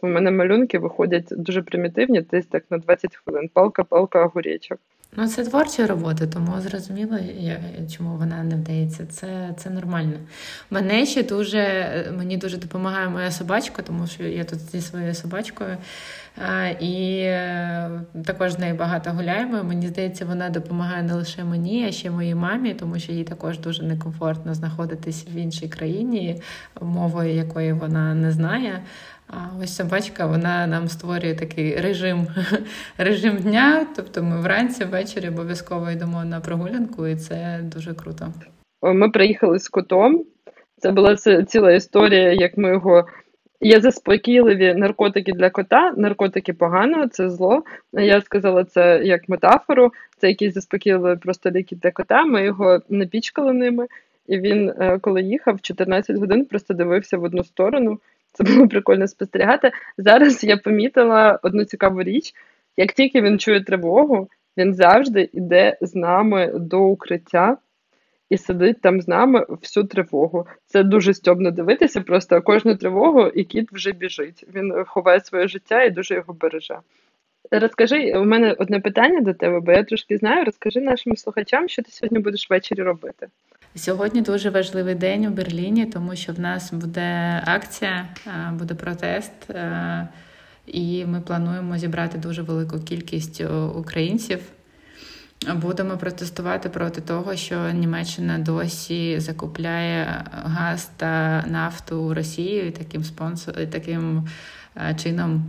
То 0.00 0.06
в 0.06 0.10
мене 0.10 0.30
малюнки 0.30 0.78
виходять 0.78 1.26
дуже 1.30 1.62
примітивні, 1.62 2.20
десь 2.20 2.46
так 2.46 2.64
на 2.70 2.78
20 2.78 3.16
хвилин. 3.16 3.50
Палка-палка 3.54 4.24
огуречок. 4.24 4.78
Ну, 5.16 5.28
це 5.28 5.44
творча 5.44 5.86
робота, 5.86 6.26
тому 6.26 6.60
зрозуміло, 6.60 7.18
чому 7.96 8.16
вона 8.16 8.42
не 8.42 8.54
вдається. 8.54 9.06
Це 9.06 9.54
це 9.56 9.70
нормально. 9.70 10.16
Мене 10.70 11.06
ще 11.06 11.22
дуже 11.22 11.64
мені 12.16 12.36
дуже 12.36 12.56
допомагає 12.56 13.08
моя 13.08 13.30
собачка, 13.30 13.82
тому 13.82 14.06
що 14.06 14.24
я 14.24 14.44
тут 14.44 14.58
зі 14.58 14.80
своєю 14.80 15.14
собачкою. 15.14 15.76
І 16.80 17.18
е, 17.18 17.90
також 18.24 18.52
з 18.52 18.58
нею 18.58 18.74
багато 18.74 19.10
гуляємо. 19.10 19.64
Мені 19.64 19.88
здається, 19.88 20.24
вона 20.24 20.50
допомагає 20.50 21.02
не 21.02 21.14
лише 21.14 21.44
мені, 21.44 21.86
а 21.88 21.92
ще 21.92 22.10
моїй 22.10 22.34
мамі, 22.34 22.74
тому 22.74 22.98
що 22.98 23.12
їй 23.12 23.24
також 23.24 23.58
дуже 23.58 23.82
некомфортно 23.82 24.54
знаходитись 24.54 25.26
в 25.34 25.34
іншій 25.34 25.68
країні, 25.68 26.42
мовою 26.80 27.34
якої 27.34 27.72
вона 27.72 28.14
не 28.14 28.32
знає. 28.32 28.82
Ось 29.62 29.76
собачка 29.76 30.26
вона 30.26 30.66
нам 30.66 30.88
створює 30.88 31.34
такий 31.34 31.76
режим 31.76 32.26
режим 32.98 33.36
дня. 33.36 33.86
Тобто 33.96 34.22
ми 34.22 34.40
вранці, 34.40 34.84
ввечері 34.84 35.28
обов'язково 35.28 35.90
йдемо 35.90 36.24
на 36.24 36.40
прогулянку, 36.40 37.06
і 37.06 37.16
це 37.16 37.60
дуже 37.62 37.94
круто. 37.94 38.32
Ми 38.82 39.10
приїхали 39.10 39.58
з 39.58 39.68
котом. 39.68 40.24
Це 40.78 40.90
була 40.90 41.16
ціла 41.46 41.72
історія, 41.72 42.32
як 42.32 42.56
ми 42.56 42.68
його. 42.68 43.06
Є 43.60 43.80
заспокійливі 43.80 44.74
наркотики 44.74 45.32
для 45.32 45.50
кота. 45.50 45.92
Наркотики 45.96 46.52
погано, 46.52 47.08
це 47.08 47.30
зло. 47.30 47.62
Я 47.92 48.20
сказала 48.20 48.64
це 48.64 49.00
як 49.04 49.28
метафору. 49.28 49.92
Це 50.18 50.28
якісь 50.28 50.54
заспокійливі 50.54 51.16
просто 51.16 51.50
ліки 51.50 51.76
для 51.76 51.90
кота. 51.90 52.24
Ми 52.24 52.44
його 52.44 52.80
напічкали 52.88 53.52
ними, 53.52 53.86
і 54.26 54.38
він, 54.38 54.68
е, 54.68 54.98
коли 54.98 55.22
їхав, 55.22 55.60
14 55.60 56.16
годин 56.16 56.44
просто 56.44 56.74
дивився 56.74 57.18
в 57.18 57.22
одну 57.22 57.44
сторону. 57.44 57.98
Це 58.32 58.44
було 58.44 58.68
прикольно 58.68 59.08
спостерігати. 59.08 59.70
Зараз 59.98 60.44
я 60.44 60.56
помітила 60.56 61.38
одну 61.42 61.64
цікаву 61.64 62.02
річ: 62.02 62.34
як 62.76 62.92
тільки 62.92 63.22
він 63.22 63.38
чує 63.38 63.64
тривогу, 63.64 64.28
він 64.56 64.74
завжди 64.74 65.30
йде 65.32 65.78
з 65.80 65.94
нами 65.94 66.52
до 66.54 66.80
укриття 66.80 67.56
і 68.30 68.38
сидить 68.38 68.80
там 68.80 69.00
з 69.00 69.08
нами 69.08 69.46
всю 69.48 69.86
тривогу. 69.86 70.46
Це 70.66 70.82
дуже 70.82 71.14
стьобно 71.14 71.50
дивитися. 71.50 72.00
Просто 72.00 72.42
кожну 72.42 72.76
тривогу 72.76 73.26
і 73.26 73.44
кіт 73.44 73.72
вже 73.72 73.92
біжить. 73.92 74.46
Він 74.54 74.84
ховає 74.86 75.20
своє 75.20 75.48
життя 75.48 75.82
і 75.82 75.90
дуже 75.90 76.14
його 76.14 76.32
береже. 76.32 76.78
Розкажи, 77.50 78.18
у 78.18 78.24
мене 78.24 78.56
одне 78.58 78.80
питання 78.80 79.20
до 79.20 79.34
тебе, 79.34 79.60
бо 79.60 79.72
я 79.72 79.84
трошки 79.84 80.18
знаю. 80.18 80.44
Розкажи 80.44 80.80
нашим 80.80 81.16
слухачам, 81.16 81.68
що 81.68 81.82
ти 81.82 81.90
сьогодні 81.90 82.18
будеш 82.18 82.50
ввечері 82.50 82.82
робити. 82.82 83.28
Сьогодні 83.74 84.22
дуже 84.22 84.50
важливий 84.50 84.94
день 84.94 85.26
у 85.26 85.30
Берліні, 85.30 85.86
тому 85.86 86.16
що 86.16 86.32
в 86.32 86.40
нас 86.40 86.72
буде 86.72 87.42
акція, 87.46 88.08
буде 88.52 88.74
протест, 88.74 89.32
і 90.66 91.04
ми 91.06 91.20
плануємо 91.20 91.78
зібрати 91.78 92.18
дуже 92.18 92.42
велику 92.42 92.80
кількість 92.80 93.42
українців. 93.74 94.40
Будемо 95.54 95.96
протестувати 95.96 96.68
проти 96.68 97.00
того, 97.00 97.36
що 97.36 97.70
Німеччина 97.70 98.38
досі 98.38 99.20
закупляє 99.20 100.24
газ 100.32 100.90
та 100.96 101.44
нафту 101.46 102.02
у 102.02 102.14
Росії 102.14 102.68
і 102.68 102.70
таким 102.70 103.04
спонсор, 103.04 103.54
таким 103.54 104.28
чином 105.02 105.44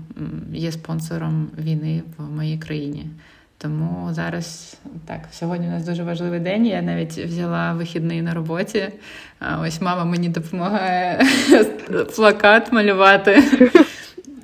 є 0.54 0.72
спонсором 0.72 1.52
війни 1.58 2.04
в 2.18 2.32
моїй 2.32 2.58
країні. 2.58 3.10
Тому 3.64 4.14
зараз 4.14 4.78
так, 5.08 5.20
сьогодні 5.32 5.68
у 5.68 5.70
нас 5.70 5.88
дуже 5.88 6.04
важливий 6.04 6.40
день. 6.40 6.66
Я 6.66 6.82
навіть 6.82 7.18
взяла 7.18 7.74
вихідний 7.74 8.22
на 8.22 8.34
роботі. 8.34 8.90
А 9.40 9.62
Ось 9.62 9.82
мама 9.82 10.06
мені 10.06 10.30
допомагає 10.30 11.22
плакат 12.16 12.72
малювати. 12.72 13.44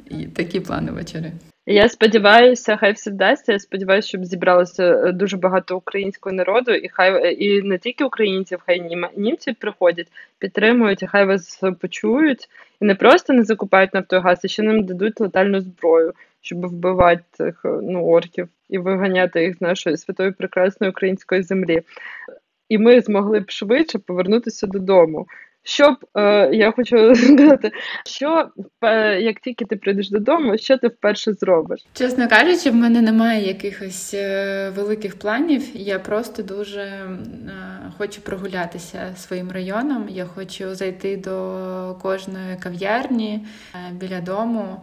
І 0.09 0.25
Такі 0.25 0.59
плани 0.59 0.91
вечори. 0.91 1.31
Я 1.65 1.89
сподіваюся, 1.89 2.77
хай 2.77 2.91
все 2.91 3.11
вдасться. 3.11 3.51
Я 3.51 3.59
сподіваюся, 3.59 4.07
щоб 4.07 4.25
зібралося 4.25 4.83
е, 4.83 5.11
дуже 5.11 5.37
багато 5.37 5.77
українського 5.77 6.35
народу, 6.35 6.71
і 6.71 6.89
хай 6.89 7.25
е, 7.25 7.31
і 7.31 7.61
не 7.61 7.77
тільки 7.77 8.03
українців, 8.03 8.59
хай 8.65 8.99
німці 9.17 9.53
приходять, 9.53 10.07
підтримують, 10.39 11.03
і 11.03 11.07
хай 11.07 11.25
вас 11.25 11.61
почують 11.81 12.49
і 12.81 12.85
не 12.85 12.95
просто 12.95 13.33
не 13.33 13.43
закупають 13.43 13.93
нафтогаз, 13.93 14.39
а 14.43 14.47
ще 14.47 14.63
нам 14.63 14.83
дадуть 14.83 15.19
летальну 15.19 15.61
зброю, 15.61 16.13
щоб 16.41 16.65
вбивати 16.65 17.23
цих 17.31 17.61
ну, 17.83 18.05
орків 18.05 18.49
і 18.69 18.77
виганяти 18.77 19.43
їх 19.43 19.57
з 19.57 19.61
нашої 19.61 19.97
святої 19.97 20.31
прекрасної 20.31 20.91
української 20.91 21.43
землі. 21.43 21.81
І 22.69 22.77
ми 22.77 23.01
змогли 23.01 23.39
б 23.39 23.49
швидше 23.49 23.99
повернутися 23.99 24.67
додому. 24.67 25.27
Щоб 25.63 25.95
е, 26.17 26.49
я 26.55 26.71
хочу 26.71 27.15
сказати, 27.35 27.71
що 28.05 28.49
е, 28.81 29.21
як 29.21 29.39
тільки 29.39 29.65
ти 29.65 29.75
прийдеш 29.75 30.09
додому, 30.09 30.57
що 30.57 30.77
ти 30.77 30.87
вперше 30.87 31.33
зробиш? 31.33 31.85
Чесно 31.93 32.29
кажучи, 32.29 32.71
в 32.71 32.75
мене 32.75 33.01
немає 33.01 33.47
якихось 33.47 34.13
е, 34.13 34.69
великих 34.75 35.19
планів. 35.19 35.63
Я 35.73 35.99
просто 35.99 36.43
дуже 36.43 36.81
е, 36.81 37.11
хочу 37.97 38.21
прогулятися 38.21 39.15
своїм 39.15 39.51
районом. 39.51 40.09
Я 40.09 40.25
хочу 40.25 40.75
зайти 40.75 41.17
до 41.17 41.95
кожної 42.01 42.57
кав'ярні 42.59 43.45
е, 43.75 43.93
біля 43.93 44.21
дому. 44.21 44.81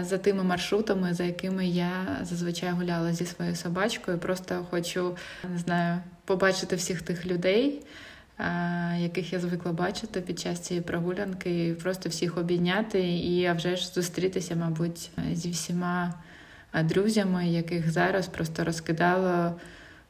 За 0.00 0.18
тими 0.18 0.42
маршрутами, 0.42 1.14
за 1.14 1.24
якими 1.24 1.66
я 1.66 2.18
зазвичай 2.22 2.70
гуляла 2.70 3.12
зі 3.12 3.26
своєю 3.26 3.56
собачкою, 3.56 4.18
просто 4.18 4.66
хочу 4.70 5.16
не 5.52 5.58
знаю 5.58 6.00
побачити 6.24 6.76
всіх 6.76 7.02
тих 7.02 7.26
людей, 7.26 7.82
яких 8.98 9.32
я 9.32 9.40
звикла 9.40 9.72
бачити 9.72 10.20
під 10.20 10.38
час 10.38 10.60
цієї 10.60 10.84
прогулянки, 10.84 11.66
і 11.66 11.74
просто 11.74 12.08
всіх 12.08 12.38
обійняти 12.38 13.00
і 13.00 13.46
а 13.46 13.52
вже 13.52 13.76
ж 13.76 13.88
зустрітися, 13.88 14.56
мабуть, 14.56 15.10
зі 15.32 15.50
всіма 15.50 16.14
друзями, 16.82 17.48
яких 17.48 17.90
зараз 17.90 18.26
просто 18.26 18.64
розкидало 18.64 19.60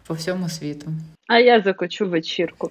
по 0.07 0.14
всьому 0.14 0.49
світу. 0.49 0.92
А 1.27 1.38
я 1.38 1.61
закочу 1.61 2.09
вечірку. 2.09 2.70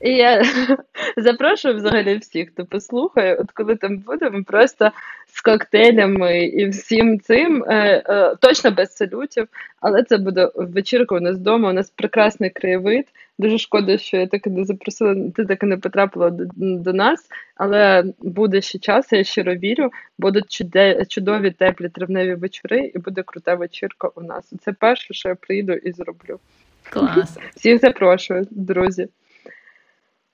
І 0.00 0.10
я 0.10 0.42
запрошую 1.16 1.74
взагалі 1.74 2.16
всіх, 2.16 2.48
хто 2.48 2.64
послухає, 2.64 3.34
от 3.34 3.50
коли 3.50 3.76
там 3.76 3.98
будемо, 3.98 4.44
просто 4.44 4.90
з 5.32 5.40
коктейлями 5.40 6.44
і 6.44 6.68
всім 6.68 7.20
цим, 7.20 7.64
е, 7.68 8.02
е, 8.08 8.36
точно 8.40 8.70
без 8.70 8.96
салютів, 8.96 9.48
але 9.80 10.02
це 10.02 10.18
буде 10.18 10.50
вечірка 10.54 11.14
у 11.14 11.20
нас 11.20 11.36
вдома. 11.36 11.70
У 11.70 11.72
нас 11.72 11.90
прекрасний 11.90 12.50
краєвид. 12.50 13.06
Дуже 13.38 13.58
шкода, 13.58 13.98
що 13.98 14.16
я 14.16 14.26
так 14.26 14.46
не 14.46 14.64
запросила, 14.64 15.16
ти 15.36 15.44
так 15.44 15.62
і 15.62 15.66
не 15.66 15.76
потрапила 15.76 16.30
до, 16.30 16.44
до 16.56 16.92
нас, 16.92 17.28
але 17.56 18.04
буде 18.18 18.60
ще 18.60 18.78
час, 18.78 19.12
я 19.12 19.24
щиро 19.24 19.54
вірю. 19.54 19.90
Будуть 20.18 20.50
чуде, 20.52 21.04
чудові 21.04 21.50
теплі 21.50 21.88
травневі 21.88 22.34
вечори, 22.34 22.92
і 22.94 22.98
буде 22.98 23.22
крута 23.22 23.54
вечірка 23.54 24.08
у 24.14 24.20
нас. 24.20 24.52
Це 24.64 24.72
перше, 24.72 25.14
що 25.14 25.28
я 25.28 25.34
приїду 25.34 25.72
і 25.72 25.92
зроблю. 25.92 26.40
Клас. 26.90 27.38
Всіх 27.56 27.80
запрошую, 27.80 28.46
друзі. 28.50 29.08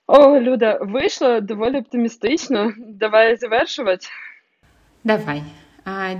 О, 0.06 0.40
Люда, 0.40 0.78
вийшло 0.82 1.40
доволі 1.40 1.78
оптимістично. 1.78 2.72
Давай 2.78 3.36
завершувати. 3.36 4.06
Давай. 5.04 5.42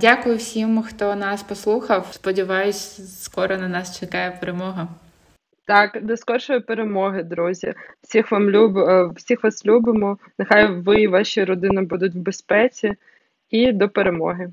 Дякую 0.01 0.37
всім, 0.37 0.81
хто 0.81 1.15
нас 1.15 1.43
послухав. 1.43 2.07
Сподіваюсь, 2.11 3.21
скоро 3.23 3.57
на 3.57 3.67
нас 3.67 3.99
чекає 3.99 4.37
перемога. 4.39 4.87
Так, 5.65 5.99
до 6.01 6.17
скоршої 6.17 6.59
перемоги, 6.59 7.23
друзі. 7.23 7.73
Всіх 8.01 8.31
вам 8.31 8.49
люб... 8.49 8.77
Е, 8.77 9.09
всіх 9.15 9.43
вас 9.43 9.65
любимо. 9.65 10.17
Нехай 10.39 10.67
ви 10.67 11.01
і 11.01 11.07
ваші 11.07 11.43
родини 11.43 11.81
будуть 11.81 12.15
в 12.15 12.17
безпеці 12.17 12.93
і 13.49 13.71
до 13.71 13.89
перемоги. 13.89 14.49